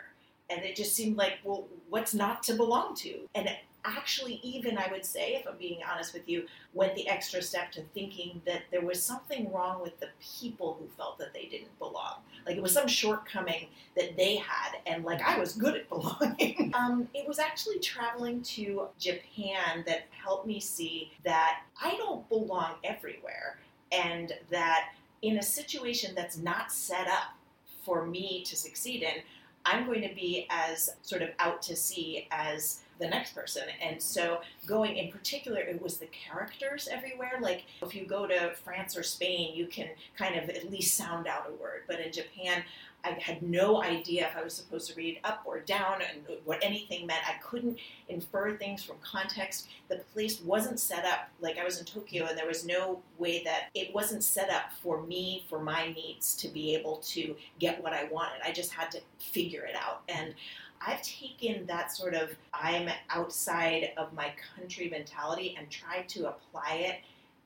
And 0.51 0.65
it 0.65 0.75
just 0.75 0.95
seemed 0.95 1.17
like 1.17 1.39
well 1.43 1.67
what's 1.89 2.13
not 2.13 2.43
to 2.43 2.53
belong 2.53 2.95
to? 2.97 3.27
And 3.35 3.49
actually 3.85 4.39
even 4.43 4.77
i 4.77 4.87
would 4.91 5.05
say 5.05 5.35
if 5.35 5.47
i'm 5.47 5.57
being 5.57 5.79
honest 5.89 6.13
with 6.13 6.27
you 6.27 6.45
went 6.73 6.93
the 6.95 7.07
extra 7.07 7.41
step 7.41 7.71
to 7.71 7.81
thinking 7.93 8.41
that 8.45 8.63
there 8.71 8.81
was 8.81 9.01
something 9.01 9.49
wrong 9.53 9.81
with 9.81 9.97
the 10.01 10.09
people 10.21 10.75
who 10.79 10.87
felt 10.97 11.17
that 11.17 11.33
they 11.33 11.45
didn't 11.45 11.79
belong. 11.79 12.15
Like 12.45 12.57
it 12.57 12.61
was 12.61 12.73
some 12.73 12.87
shortcoming 12.87 13.67
that 13.95 14.17
they 14.17 14.35
had 14.35 14.77
and 14.85 15.03
like 15.03 15.21
i 15.21 15.37
was 15.39 15.53
good 15.53 15.75
at 15.75 15.89
belonging. 15.89 16.73
Um, 16.79 17.09
it 17.13 17.27
was 17.27 17.39
actually 17.39 17.79
traveling 17.79 18.41
to 18.43 18.87
japan 18.99 19.83
that 19.87 20.07
helped 20.11 20.45
me 20.45 20.59
see 20.59 21.11
that 21.23 21.61
i 21.81 21.95
don't 21.97 22.27
belong 22.29 22.73
everywhere 22.83 23.57
and 23.91 24.33
that 24.49 24.89
in 25.21 25.37
a 25.37 25.43
situation 25.43 26.13
that's 26.15 26.37
not 26.37 26.71
set 26.71 27.07
up 27.07 27.35
for 27.83 28.05
me 28.05 28.43
to 28.45 28.55
succeed 28.55 29.03
in 29.03 29.21
i'm 29.65 29.85
going 29.85 30.01
to 30.01 30.13
be 30.15 30.47
as 30.49 30.89
sort 31.01 31.21
of 31.21 31.29
out 31.39 31.61
to 31.61 31.75
sea 31.75 32.27
as 32.31 32.81
the 32.99 33.07
next 33.07 33.33
person. 33.33 33.63
And 33.81 34.01
so, 34.01 34.41
going 34.67 34.97
in 34.97 35.11
particular, 35.11 35.61
it 35.61 35.81
was 35.81 35.97
the 35.97 36.07
characters 36.07 36.87
everywhere. 36.91 37.39
Like, 37.41 37.63
if 37.81 37.95
you 37.95 38.05
go 38.05 38.27
to 38.27 38.53
France 38.63 38.95
or 38.95 39.03
Spain, 39.03 39.55
you 39.55 39.65
can 39.65 39.87
kind 40.17 40.35
of 40.35 40.49
at 40.49 40.69
least 40.69 40.95
sound 40.95 41.25
out 41.25 41.49
a 41.49 41.53
word. 41.61 41.83
But 41.87 42.01
in 42.01 42.11
Japan, 42.11 42.63
I 43.03 43.11
had 43.11 43.41
no 43.41 43.81
idea 43.81 44.27
if 44.27 44.35
I 44.35 44.43
was 44.43 44.53
supposed 44.53 44.89
to 44.89 44.95
read 44.95 45.19
up 45.23 45.43
or 45.45 45.59
down 45.59 46.01
and 46.01 46.21
what 46.43 46.59
anything 46.61 47.07
meant. 47.07 47.21
I 47.27 47.41
couldn't 47.41 47.77
infer 48.09 48.55
things 48.57 48.83
from 48.83 48.97
context. 49.01 49.69
The 49.87 49.97
place 50.13 50.41
wasn't 50.41 50.79
set 50.79 51.05
up 51.05 51.29
like 51.39 51.57
I 51.57 51.63
was 51.63 51.79
in 51.79 51.85
Tokyo, 51.85 52.25
and 52.25 52.37
there 52.37 52.47
was 52.47 52.65
no 52.65 53.01
way 53.17 53.43
that 53.45 53.69
it 53.73 53.93
wasn't 53.93 54.23
set 54.23 54.49
up 54.49 54.73
for 54.83 55.01
me, 55.01 55.45
for 55.49 55.59
my 55.59 55.93
needs 55.93 56.35
to 56.37 56.49
be 56.49 56.75
able 56.75 56.97
to 56.97 57.35
get 57.59 57.81
what 57.81 57.93
I 57.93 58.05
wanted. 58.05 58.41
I 58.43 58.51
just 58.51 58.73
had 58.73 58.91
to 58.91 59.01
figure 59.17 59.63
it 59.63 59.75
out. 59.75 60.01
And 60.09 60.35
I've 60.85 61.01
taken 61.01 61.65
that 61.67 61.91
sort 61.91 62.13
of 62.13 62.31
I'm 62.53 62.89
outside 63.09 63.91
of 63.97 64.13
my 64.13 64.33
country 64.55 64.89
mentality 64.89 65.55
and 65.57 65.69
tried 65.69 66.07
to 66.09 66.29
apply 66.29 66.75
it 66.75 66.95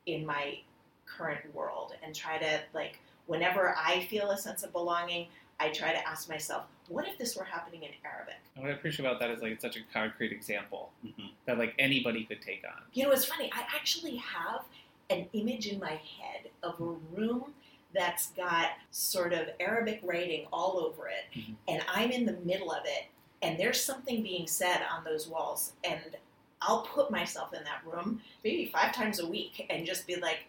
in 0.06 0.26
my 0.26 0.60
current 1.06 1.54
world 1.54 1.94
and 2.04 2.14
try 2.16 2.38
to 2.38 2.62
like 2.74 3.00
whenever 3.26 3.76
I 3.78 4.06
feel 4.10 4.32
a 4.32 4.38
sense 4.38 4.64
of 4.64 4.72
belonging, 4.72 5.28
I 5.60 5.70
try 5.70 5.94
to 5.94 6.08
ask 6.08 6.28
myself, 6.30 6.66
what 6.90 7.08
if 7.08 7.18
this 7.18 7.36
were 7.36 7.44
happening 7.46 7.84
in 7.84 7.92
Arabic? 8.04 8.36
What 8.56 8.70
I 8.70 8.74
appreciate 8.74 9.06
about 9.06 9.20
that 9.22 9.30
is 9.30 9.42
like 9.42 9.54
it's 9.54 9.62
such 9.62 9.78
a 9.78 9.82
concrete 9.94 10.32
example 10.32 10.92
Mhm. 11.06 11.32
that 11.46 11.58
like 11.58 11.74
anybody 11.80 12.26
could 12.26 12.42
take 12.42 12.64
on. 12.66 12.84
You 12.94 13.04
know, 13.04 13.12
it's 13.12 13.26
funny. 13.26 13.50
I 13.54 13.62
actually 13.74 14.18
have 14.18 14.66
an 15.10 15.30
image 15.34 15.68
in 15.68 15.80
my 15.80 15.96
head 15.96 16.50
of 16.64 16.80
a 16.82 16.84
room 16.86 17.54
that's 17.94 18.32
got 18.32 18.72
sort 18.92 19.34
of 19.34 19.50
Arabic 19.60 20.00
writing 20.04 20.48
all 20.52 20.78
over 20.80 21.08
it, 21.08 21.26
Mhm. 21.34 21.56
and 21.68 21.86
I'm 21.88 22.12
in 22.12 22.26
the 22.26 22.34
middle 22.34 22.72
of 22.72 22.84
it, 22.86 23.06
and 23.42 23.60
there's 23.60 23.84
something 23.84 24.24
being 24.24 24.48
said 24.48 24.82
on 24.84 25.04
those 25.04 25.28
walls, 25.28 25.74
and 25.84 26.18
I'll 26.62 26.82
put 26.84 27.12
myself 27.12 27.54
in 27.54 27.64
that 27.66 27.86
room 27.86 28.22
maybe 28.44 28.66
five 28.66 28.94
times 28.96 29.20
a 29.20 29.28
week 29.28 29.66
and 29.70 29.86
just 29.86 30.08
be 30.08 30.16
like, 30.16 30.46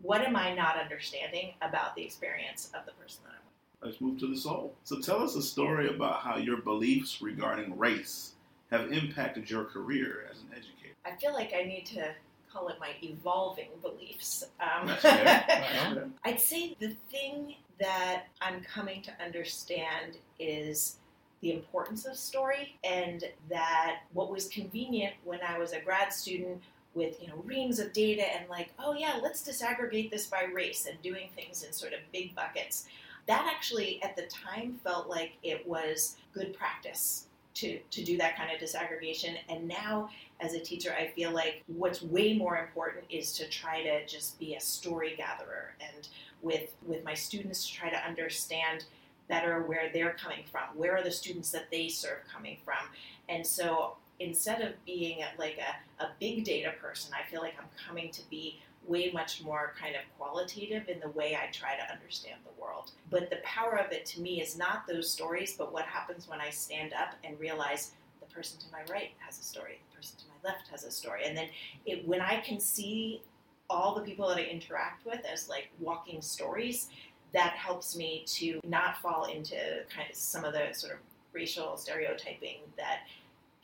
what 0.00 0.22
am 0.22 0.34
I 0.36 0.54
not 0.54 0.76
understanding 0.78 1.54
about 1.60 1.94
the 1.94 2.02
experience 2.04 2.70
of 2.74 2.86
the 2.86 2.92
person 2.92 3.24
that 3.24 3.30
I'm 3.32 3.36
with? 3.44 3.51
Let's 3.82 4.00
move 4.00 4.18
to 4.20 4.28
the 4.28 4.36
soul. 4.36 4.74
So 4.84 5.00
tell 5.00 5.22
us 5.22 5.34
a 5.34 5.42
story 5.42 5.88
about 5.88 6.20
how 6.20 6.36
your 6.36 6.58
beliefs 6.58 7.20
regarding 7.20 7.76
race 7.76 8.32
have 8.70 8.92
impacted 8.92 9.50
your 9.50 9.64
career 9.64 10.26
as 10.30 10.38
an 10.38 10.48
educator. 10.52 10.94
I 11.04 11.16
feel 11.16 11.32
like 11.32 11.52
I 11.52 11.64
need 11.64 11.84
to 11.86 12.14
call 12.52 12.68
it 12.68 12.76
my 12.78 12.90
evolving 13.02 13.70
beliefs. 13.80 14.44
Um, 14.60 14.86
That's. 14.86 15.98
I'd 16.24 16.40
say 16.40 16.76
the 16.78 16.94
thing 17.10 17.56
that 17.80 18.24
I'm 18.40 18.60
coming 18.62 19.02
to 19.02 19.12
understand 19.22 20.18
is 20.38 20.96
the 21.40 21.52
importance 21.52 22.06
of 22.06 22.16
story 22.16 22.78
and 22.84 23.24
that 23.50 24.00
what 24.12 24.30
was 24.30 24.46
convenient 24.48 25.14
when 25.24 25.40
I 25.46 25.58
was 25.58 25.72
a 25.72 25.80
grad 25.80 26.12
student 26.12 26.62
with 26.94 27.20
you 27.20 27.28
know 27.28 27.42
reams 27.44 27.78
of 27.78 27.92
data 27.92 28.22
and 28.22 28.48
like 28.48 28.70
oh 28.78 28.94
yeah 28.94 29.18
let's 29.22 29.42
disaggregate 29.42 30.10
this 30.10 30.26
by 30.26 30.44
race 30.44 30.86
and 30.86 31.00
doing 31.02 31.28
things 31.34 31.64
in 31.64 31.72
sort 31.72 31.94
of 31.94 32.00
big 32.12 32.34
buckets 32.34 32.86
that 33.26 33.50
actually 33.54 34.02
at 34.02 34.16
the 34.16 34.22
time 34.22 34.80
felt 34.84 35.08
like 35.08 35.32
it 35.42 35.66
was 35.66 36.16
good 36.32 36.54
practice 36.54 37.26
to, 37.54 37.78
to 37.90 38.02
do 38.02 38.16
that 38.16 38.36
kind 38.36 38.50
of 38.50 38.60
disaggregation. 38.60 39.36
And 39.48 39.68
now 39.68 40.08
as 40.42 40.54
a 40.54 40.60
teacher 40.60 40.94
i 40.98 41.06
feel 41.06 41.30
like 41.30 41.62
what's 41.68 42.02
way 42.02 42.34
more 42.34 42.58
important 42.58 43.04
is 43.08 43.32
to 43.32 43.48
try 43.48 43.82
to 43.82 44.04
just 44.06 44.38
be 44.38 44.54
a 44.54 44.60
story 44.60 45.14
gatherer 45.16 45.74
and 45.80 46.08
with 46.42 46.74
with 46.86 47.04
my 47.04 47.14
students 47.14 47.66
to 47.66 47.72
try 47.72 47.88
to 47.88 47.96
understand 48.04 48.84
better 49.28 49.62
where 49.62 49.90
they're 49.92 50.14
coming 50.14 50.44
from 50.50 50.62
where 50.74 50.96
are 50.96 51.02
the 51.02 51.10
students 51.10 51.50
that 51.50 51.70
they 51.70 51.88
serve 51.88 52.18
coming 52.30 52.58
from. 52.64 52.84
And 53.28 53.46
so 53.46 53.96
instead 54.18 54.60
of 54.60 54.72
being 54.84 55.20
like 55.38 55.58
a, 55.58 56.04
a 56.04 56.08
big 56.20 56.44
data 56.44 56.72
person 56.80 57.12
i 57.14 57.28
feel 57.30 57.40
like 57.40 57.54
i'm 57.58 57.68
coming 57.88 58.10
to 58.10 58.20
be 58.30 58.60
way 58.86 59.10
much 59.12 59.42
more 59.42 59.74
kind 59.80 59.94
of 59.94 60.02
qualitative 60.18 60.88
in 60.88 60.98
the 61.00 61.08
way 61.10 61.36
i 61.36 61.50
try 61.52 61.76
to 61.76 61.92
understand 61.92 62.36
the 62.44 62.62
world 62.62 62.92
but 63.10 63.30
the 63.30 63.38
power 63.44 63.78
of 63.78 63.92
it 63.92 64.04
to 64.04 64.20
me 64.20 64.40
is 64.40 64.56
not 64.56 64.86
those 64.86 65.08
stories 65.08 65.54
but 65.56 65.72
what 65.72 65.84
happens 65.84 66.28
when 66.28 66.40
i 66.40 66.50
stand 66.50 66.92
up 66.92 67.14
and 67.24 67.38
realize 67.38 67.92
the 68.20 68.34
person 68.34 68.58
to 68.58 68.66
my 68.72 68.80
right 68.92 69.10
has 69.18 69.38
a 69.38 69.42
story 69.42 69.80
the 69.90 69.96
person 69.96 70.16
to 70.18 70.24
my 70.28 70.50
left 70.50 70.68
has 70.68 70.84
a 70.84 70.90
story 70.90 71.22
and 71.24 71.36
then 71.36 71.48
it, 71.86 72.06
when 72.06 72.20
i 72.20 72.40
can 72.40 72.58
see 72.58 73.22
all 73.70 73.94
the 73.94 74.02
people 74.02 74.28
that 74.28 74.36
i 74.36 74.42
interact 74.42 75.06
with 75.06 75.20
as 75.24 75.48
like 75.48 75.70
walking 75.78 76.20
stories 76.20 76.88
that 77.32 77.52
helps 77.52 77.96
me 77.96 78.24
to 78.26 78.60
not 78.64 78.98
fall 78.98 79.24
into 79.24 79.56
kind 79.94 80.08
of 80.10 80.16
some 80.16 80.44
of 80.44 80.52
the 80.52 80.72
sort 80.72 80.92
of 80.92 80.98
racial 81.32 81.76
stereotyping 81.76 82.58
that 82.76 83.00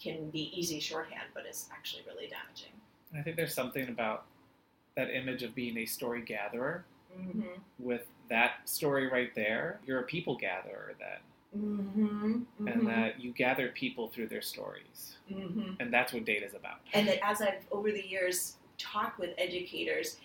can 0.01 0.31
be 0.31 0.53
easy 0.59 0.81
shorthand, 0.81 1.25
but 1.35 1.45
is 1.47 1.69
actually 1.73 2.03
really 2.07 2.29
damaging. 2.29 2.73
I 3.15 3.23
think 3.23 3.37
there's 3.37 3.55
something 3.55 3.89
about 3.89 4.25
that 4.97 5.11
image 5.11 5.43
of 5.43 5.55
being 5.55 5.77
a 5.79 5.87
story 5.87 6.23
gatherer 6.23 6.85
Mm-hmm. 7.19 7.41
with 7.81 8.03
that 8.29 8.61
story 8.67 9.09
right 9.09 9.35
there. 9.35 9.81
You're 9.87 10.01
a 10.01 10.05
people 10.05 10.37
gatherer 10.37 10.95
then, 11.01 11.61
Mm-hmm. 11.63 12.69
and 12.69 12.87
that 12.87 13.19
you 13.21 13.33
gather 13.33 13.69
people 13.71 14.09
through 14.09 14.29
their 14.29 14.43
stories, 14.43 15.17
mm-hmm. 15.33 15.73
and 15.81 15.93
that's 15.93 16.13
what 16.13 16.25
data 16.27 16.45
is 16.47 16.55
about. 16.55 16.77
And 16.93 17.09
that 17.09 17.19
as 17.27 17.41
I've 17.41 17.65
over 17.73 17.91
the 17.91 18.07
years 18.07 18.57
talked 18.77 19.19
with 19.19 19.31
educators, 19.39 20.19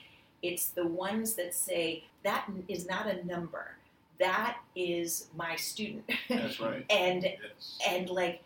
it's 0.43 0.67
the 0.67 0.85
ones 0.85 1.33
that 1.35 1.55
say 1.55 2.03
that 2.23 2.47
is 2.67 2.85
not 2.87 3.07
a 3.07 3.25
number. 3.25 3.77
That 4.19 4.57
is 4.75 5.29
my 5.35 5.55
student. 5.55 6.03
That's 6.29 6.59
right. 6.59 6.85
and 6.91 7.23
Yes. 7.23 7.79
and 7.89 8.09
like 8.09 8.43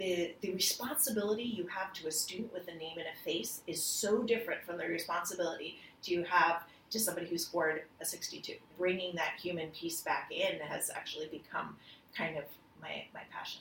the 0.00 0.34
the 0.40 0.52
responsibility 0.54 1.42
you 1.44 1.66
have 1.66 1.92
to 1.92 2.08
a 2.08 2.10
student 2.10 2.52
with 2.52 2.66
a 2.68 2.74
name 2.74 2.96
and 2.96 3.06
a 3.06 3.24
face 3.24 3.60
is 3.66 3.80
so 3.80 4.22
different 4.22 4.64
from 4.64 4.78
the 4.78 4.86
responsibility 4.86 5.78
to 6.02 6.24
have 6.24 6.62
to 6.90 6.98
somebody 6.98 7.26
who 7.26 7.38
scored 7.38 7.82
a 8.00 8.04
62 8.04 8.54
bringing 8.78 9.14
that 9.14 9.34
human 9.40 9.68
piece 9.70 10.00
back 10.00 10.32
in 10.32 10.58
has 10.60 10.90
actually 10.92 11.26
become 11.26 11.76
kind 12.16 12.36
of 12.36 12.44
my 12.80 13.04
my 13.14 13.20
passion 13.30 13.60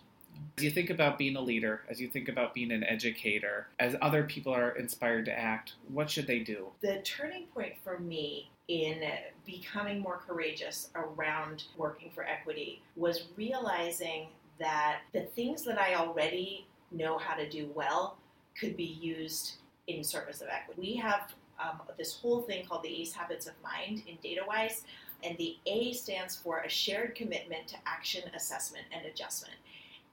As 0.58 0.63
you 0.63 0.71
think 0.71 0.89
about 0.89 1.17
being 1.17 1.36
a 1.36 1.41
leader, 1.41 1.82
as 1.89 1.99
you 1.99 2.08
think 2.08 2.30
about 2.30 2.54
being 2.54 2.71
an 2.71 2.84
educator, 2.84 3.67
as 3.78 3.95
other 4.02 4.23
people 4.23 4.54
are 4.54 4.71
inspired 4.78 5.25
to 5.25 5.38
act, 5.38 5.73
what 5.89 6.10
should 6.10 6.28
they 6.28 6.39
do? 6.39 6.67
the 6.82 7.02
turning 7.04 7.45
point 7.54 7.73
for 7.84 7.99
me 7.99 8.49
in 8.69 9.02
becoming 9.45 9.99
more 9.99 10.19
courageous 10.28 10.89
around 10.95 11.63
working 11.75 12.10
for 12.15 12.23
equity 12.23 12.82
was 12.95 13.23
realizing 13.36 14.28
that 14.60 15.02
the 15.13 15.22
things 15.22 15.63
that 15.63 15.80
I 15.80 15.95
already 15.95 16.67
know 16.91 17.17
how 17.17 17.36
to 17.36 17.50
do 17.50 17.69
well 17.74 18.17
could 18.60 18.76
be 18.76 18.84
used 19.02 19.54
in 19.88 20.04
service 20.04 20.41
of 20.41 20.48
equity. 20.50 20.80
We 20.80 20.95
have 20.98 21.34
um, 21.60 21.82
this 21.98 22.15
whole 22.15 22.41
thing 22.41 22.65
called 22.65 22.84
the 22.84 23.02
ACE 23.02 23.13
Habits 23.13 23.48
of 23.48 23.54
Mind 23.63 24.04
in 24.08 24.17
DataWise, 24.17 24.82
and 25.24 25.38
the 25.38 25.58
A 25.65 25.93
stands 25.93 26.36
for 26.36 26.60
a 26.60 26.69
shared 26.69 27.15
commitment 27.15 27.67
to 27.67 27.76
action, 27.86 28.24
assessment, 28.36 28.86
and 28.95 29.06
adjustment. 29.06 29.56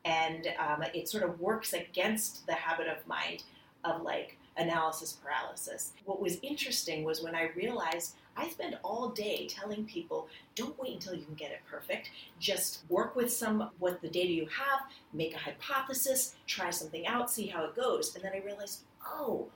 And 0.05 0.49
um, 0.59 0.85
it 0.95 1.09
sort 1.09 1.25
of 1.25 1.41
works 1.41 1.73
against 1.73 2.47
the 2.47 2.55
habit 2.55 2.87
of 2.89 3.07
mind 3.07 3.45
of 3.85 4.03
like 4.03 4.39
analysis 4.57 5.13
paralysis. 5.13 5.93
What 6.05 6.21
was 6.21 6.39
interesting 6.43 7.05
was 7.05 7.23
when 7.23 7.35
I 7.35 7.51
realized 7.55 8.15
I 8.37 8.49
spend 8.49 8.79
all 8.83 9.09
day 9.11 9.47
telling 9.49 9.85
people, 9.85 10.29
don't 10.55 10.79
wait 10.79 10.95
until 10.95 11.15
you 11.15 11.25
can 11.25 11.35
get 11.35 11.53
it 11.53 11.61
perfect. 11.71 12.11
Just 12.39 12.83
work 12.89 13.17
with 13.17 13.33
some 13.33 13.71
what 13.79 14.01
the 14.03 14.09
data 14.09 14.33
you 14.33 14.47
have, 14.47 14.81
make 15.13 15.35
a 15.35 15.39
hypothesis, 15.39 16.35
try 16.47 16.71
something 16.71 17.07
out, 17.07 17.31
see 17.31 17.47
how 17.47 17.65
it 17.65 17.77
goes. 17.77 18.15
And 18.15 18.23
then 18.23 18.33
I 18.35 18.45
realized, 18.45 18.83
oh, 19.05 19.49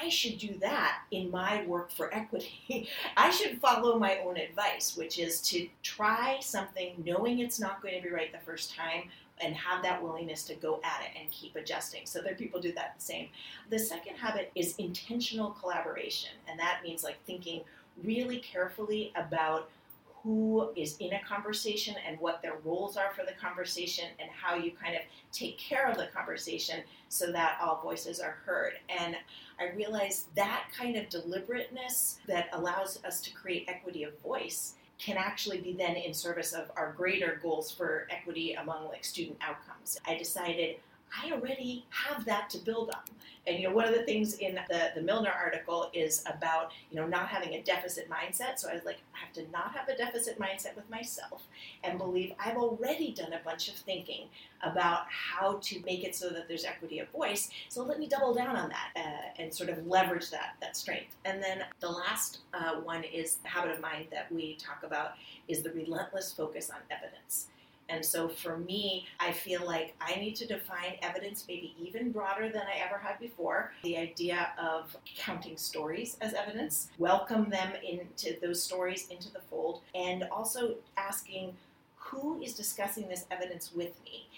I 0.00 0.08
should 0.08 0.38
do 0.38 0.54
that 0.60 1.02
in 1.10 1.30
my 1.30 1.64
work 1.66 1.90
for 1.90 2.14
equity. 2.14 2.88
I 3.16 3.30
should 3.30 3.60
follow 3.60 3.98
my 3.98 4.18
own 4.18 4.38
advice, 4.38 4.96
which 4.96 5.18
is 5.18 5.42
to 5.48 5.68
try 5.82 6.38
something 6.40 6.94
knowing 7.04 7.40
it's 7.40 7.60
not 7.60 7.82
going 7.82 7.94
to 7.94 8.02
be 8.02 8.14
right 8.14 8.32
the 8.32 8.38
first 8.46 8.74
time 8.74 9.10
and 9.40 9.54
have 9.54 9.82
that 9.82 10.02
willingness 10.02 10.44
to 10.44 10.54
go 10.54 10.80
at 10.84 11.02
it 11.02 11.20
and 11.20 11.30
keep 11.30 11.56
adjusting. 11.56 12.06
So 12.06 12.20
other 12.20 12.34
people 12.34 12.60
do 12.60 12.72
that 12.72 12.94
the 12.96 13.04
same. 13.04 13.28
The 13.70 13.78
second 13.78 14.16
habit 14.16 14.50
is 14.54 14.74
intentional 14.78 15.50
collaboration, 15.50 16.30
and 16.48 16.58
that 16.58 16.80
means 16.82 17.02
like 17.02 17.16
thinking 17.26 17.62
really 18.02 18.38
carefully 18.38 19.12
about 19.16 19.70
who 20.24 20.70
is 20.74 20.96
in 21.00 21.12
a 21.12 21.20
conversation 21.22 21.94
and 22.08 22.18
what 22.18 22.40
their 22.40 22.54
roles 22.64 22.96
are 22.96 23.12
for 23.14 23.26
the 23.26 23.34
conversation 23.38 24.06
and 24.18 24.30
how 24.30 24.54
you 24.54 24.72
kind 24.72 24.94
of 24.94 25.02
take 25.32 25.58
care 25.58 25.86
of 25.86 25.98
the 25.98 26.06
conversation 26.06 26.80
so 27.10 27.30
that 27.30 27.58
all 27.62 27.78
voices 27.82 28.20
are 28.20 28.38
heard. 28.46 28.72
And 28.88 29.16
I 29.60 29.76
realized 29.76 30.34
that 30.34 30.68
kind 30.76 30.96
of 30.96 31.10
deliberateness 31.10 32.20
that 32.26 32.48
allows 32.54 33.04
us 33.04 33.20
to 33.20 33.34
create 33.34 33.66
equity 33.68 34.02
of 34.02 34.18
voice 34.20 34.76
can 35.04 35.16
actually 35.18 35.60
be 35.60 35.74
then 35.74 35.96
in 35.96 36.14
service 36.14 36.52
of 36.52 36.70
our 36.76 36.92
greater 36.92 37.38
goals 37.42 37.70
for 37.70 38.08
equity 38.10 38.54
among 38.54 38.88
like 38.88 39.04
student 39.04 39.36
outcomes. 39.42 39.98
I 40.06 40.16
decided 40.16 40.76
I 41.22 41.32
already 41.32 41.84
have 41.90 42.24
that 42.24 42.50
to 42.50 42.58
build 42.58 42.90
on. 42.90 43.02
And 43.46 43.58
you 43.58 43.68
know, 43.68 43.74
one 43.74 43.86
of 43.86 43.94
the 43.94 44.04
things 44.04 44.34
in 44.34 44.58
the, 44.68 44.90
the 44.94 45.02
Milner 45.02 45.30
article 45.30 45.90
is 45.92 46.24
about, 46.26 46.72
you 46.90 46.96
know, 46.96 47.06
not 47.06 47.28
having 47.28 47.54
a 47.54 47.62
deficit 47.62 48.08
mindset. 48.08 48.58
So 48.58 48.70
I 48.70 48.74
was 48.74 48.84
like, 48.84 48.98
I 49.14 49.18
have 49.24 49.32
to 49.34 49.50
not 49.52 49.72
have 49.74 49.88
a 49.88 49.96
deficit 49.96 50.38
mindset 50.38 50.74
with 50.76 50.88
myself 50.88 51.42
and 51.82 51.98
believe 51.98 52.32
I've 52.38 52.56
already 52.56 53.12
done 53.12 53.34
a 53.34 53.40
bunch 53.44 53.68
of 53.68 53.74
thinking 53.74 54.28
about 54.62 55.02
how 55.10 55.58
to 55.62 55.82
make 55.84 56.04
it 56.04 56.16
so 56.16 56.30
that 56.30 56.48
there's 56.48 56.64
equity 56.64 57.00
of 57.00 57.08
voice. 57.10 57.50
So 57.68 57.82
let 57.82 57.98
me 57.98 58.06
double 58.06 58.32
down 58.32 58.56
on 58.56 58.70
that 58.70 58.90
uh, 58.96 59.42
and 59.42 59.52
sort 59.52 59.68
of 59.68 59.86
leverage 59.86 60.30
that 60.30 60.56
that 60.60 60.76
strength. 60.76 61.14
And 61.26 61.42
then 61.42 61.64
the 61.80 61.90
last 61.90 62.38
uh, 62.54 62.76
one 62.76 63.04
is 63.04 63.36
the 63.36 63.48
habit 63.48 63.72
of 63.72 63.80
mind 63.80 64.06
that 64.10 64.32
we 64.32 64.54
talk 64.56 64.82
about 64.84 65.12
is 65.48 65.62
the 65.62 65.70
relentless 65.72 66.32
focus 66.32 66.70
on 66.70 66.78
evidence. 66.90 67.48
And 67.88 68.04
so 68.04 68.28
for 68.28 68.56
me, 68.56 69.06
I 69.20 69.32
feel 69.32 69.66
like 69.66 69.94
I 70.00 70.14
need 70.16 70.36
to 70.36 70.46
define 70.46 70.94
evidence 71.02 71.44
maybe 71.46 71.74
even 71.78 72.12
broader 72.12 72.48
than 72.48 72.62
I 72.62 72.78
ever 72.84 72.98
had 72.98 73.20
before. 73.20 73.72
The 73.82 73.98
idea 73.98 74.52
of 74.58 74.96
counting 75.16 75.56
stories 75.56 76.16
as 76.20 76.32
evidence, 76.32 76.88
welcome 76.98 77.50
them 77.50 77.72
into 77.86 78.38
those 78.40 78.62
stories 78.62 79.08
into 79.10 79.30
the 79.32 79.40
fold, 79.50 79.82
and 79.94 80.24
also 80.32 80.76
asking 80.96 81.54
who 81.96 82.40
is 82.42 82.54
discussing 82.54 83.08
this 83.08 83.26
evidence 83.30 83.72
with 83.74 83.92
me? 84.04 84.28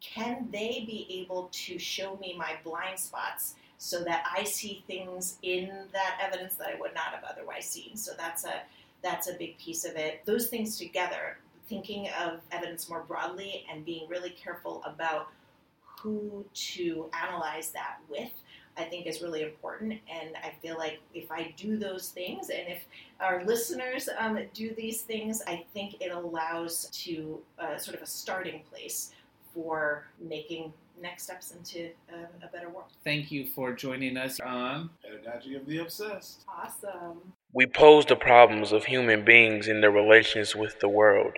Can 0.00 0.48
they 0.52 0.84
be 0.86 1.06
able 1.22 1.48
to 1.52 1.78
show 1.78 2.16
me 2.16 2.34
my 2.36 2.54
blind 2.64 2.98
spots? 2.98 3.54
So 3.80 4.02
that 4.04 4.24
I 4.36 4.42
see 4.42 4.82
things 4.88 5.38
in 5.42 5.70
that 5.92 6.18
evidence 6.20 6.56
that 6.56 6.66
I 6.66 6.80
would 6.80 6.94
not 6.94 7.14
have 7.14 7.22
otherwise 7.22 7.64
seen. 7.64 7.96
So 7.96 8.10
that's 8.18 8.44
a 8.44 8.62
that's 9.02 9.28
a 9.28 9.34
big 9.34 9.56
piece 9.56 9.84
of 9.84 9.94
it. 9.94 10.22
Those 10.24 10.48
things 10.48 10.76
together 10.76 11.38
thinking 11.68 12.08
of 12.20 12.40
evidence 12.52 12.88
more 12.88 13.04
broadly 13.06 13.64
and 13.70 13.84
being 13.84 14.08
really 14.08 14.30
careful 14.30 14.82
about 14.84 15.28
who 15.82 16.44
to 16.54 17.10
analyze 17.12 17.70
that 17.70 17.98
with, 18.08 18.30
I 18.76 18.84
think 18.84 19.06
is 19.06 19.20
really 19.20 19.42
important. 19.42 19.92
And 20.08 20.36
I 20.36 20.52
feel 20.62 20.78
like 20.78 21.00
if 21.14 21.30
I 21.30 21.52
do 21.56 21.76
those 21.76 22.10
things, 22.10 22.50
and 22.50 22.68
if 22.68 22.84
our 23.20 23.44
listeners 23.44 24.08
um, 24.18 24.38
do 24.54 24.74
these 24.74 25.02
things, 25.02 25.42
I 25.46 25.64
think 25.74 26.00
it 26.00 26.12
allows 26.12 26.88
to 27.04 27.40
uh, 27.58 27.76
sort 27.78 27.96
of 27.96 28.02
a 28.02 28.06
starting 28.06 28.62
place 28.70 29.12
for 29.52 30.06
making 30.20 30.72
next 31.00 31.24
steps 31.24 31.52
into 31.52 31.90
a, 32.12 32.44
a 32.44 32.48
better 32.52 32.68
world. 32.68 32.88
Thank 33.04 33.30
you 33.30 33.46
for 33.46 33.72
joining 33.72 34.16
us 34.16 34.38
on 34.40 34.90
Pedagogy 35.02 35.54
of 35.56 35.66
the 35.66 35.78
Obsessed. 35.78 36.44
Awesome. 36.48 37.32
We 37.54 37.64
pose 37.64 38.04
the 38.04 38.14
problems 38.14 38.72
of 38.72 38.84
human 38.84 39.24
beings 39.24 39.68
in 39.68 39.80
their 39.80 39.90
relations 39.90 40.54
with 40.54 40.78
the 40.80 40.88
world. 40.88 41.32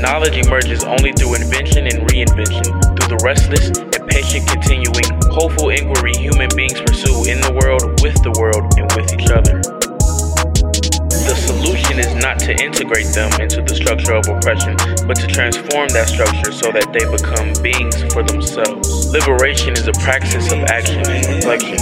Knowledge 0.00 0.38
emerges 0.38 0.82
only 0.82 1.12
through 1.12 1.34
invention 1.34 1.84
and 1.84 2.08
reinvention, 2.08 2.64
through 2.96 3.12
the 3.12 3.20
restless 3.22 3.68
and 3.68 4.08
patient 4.08 4.48
continuing, 4.48 5.04
hopeful 5.28 5.68
inquiry 5.68 6.16
human 6.16 6.48
beings 6.56 6.80
pursue 6.80 7.28
in 7.28 7.44
the 7.44 7.52
world, 7.52 7.84
with 8.00 8.16
the 8.24 8.32
world, 8.40 8.64
and 8.80 8.88
with 8.96 9.12
each 9.12 9.28
other. 9.28 9.60
The 11.28 11.36
solution 11.36 12.00
is 12.00 12.14
not 12.14 12.38
to 12.48 12.56
integrate 12.56 13.12
them 13.12 13.28
into 13.38 13.60
the 13.60 13.76
structure 13.76 14.16
of 14.16 14.24
oppression, 14.32 14.72
but 15.04 15.20
to 15.20 15.26
transform 15.28 15.92
that 15.92 16.08
structure 16.08 16.48
so 16.48 16.72
that 16.72 16.96
they 16.96 17.04
become 17.12 17.52
beings 17.60 18.00
for 18.08 18.22
themselves. 18.24 19.12
Liberation 19.12 19.76
is 19.76 19.86
a 19.86 19.92
praxis 20.00 20.50
of 20.50 20.64
action 20.72 21.04
and 21.04 21.28
reflection. 21.28 21.76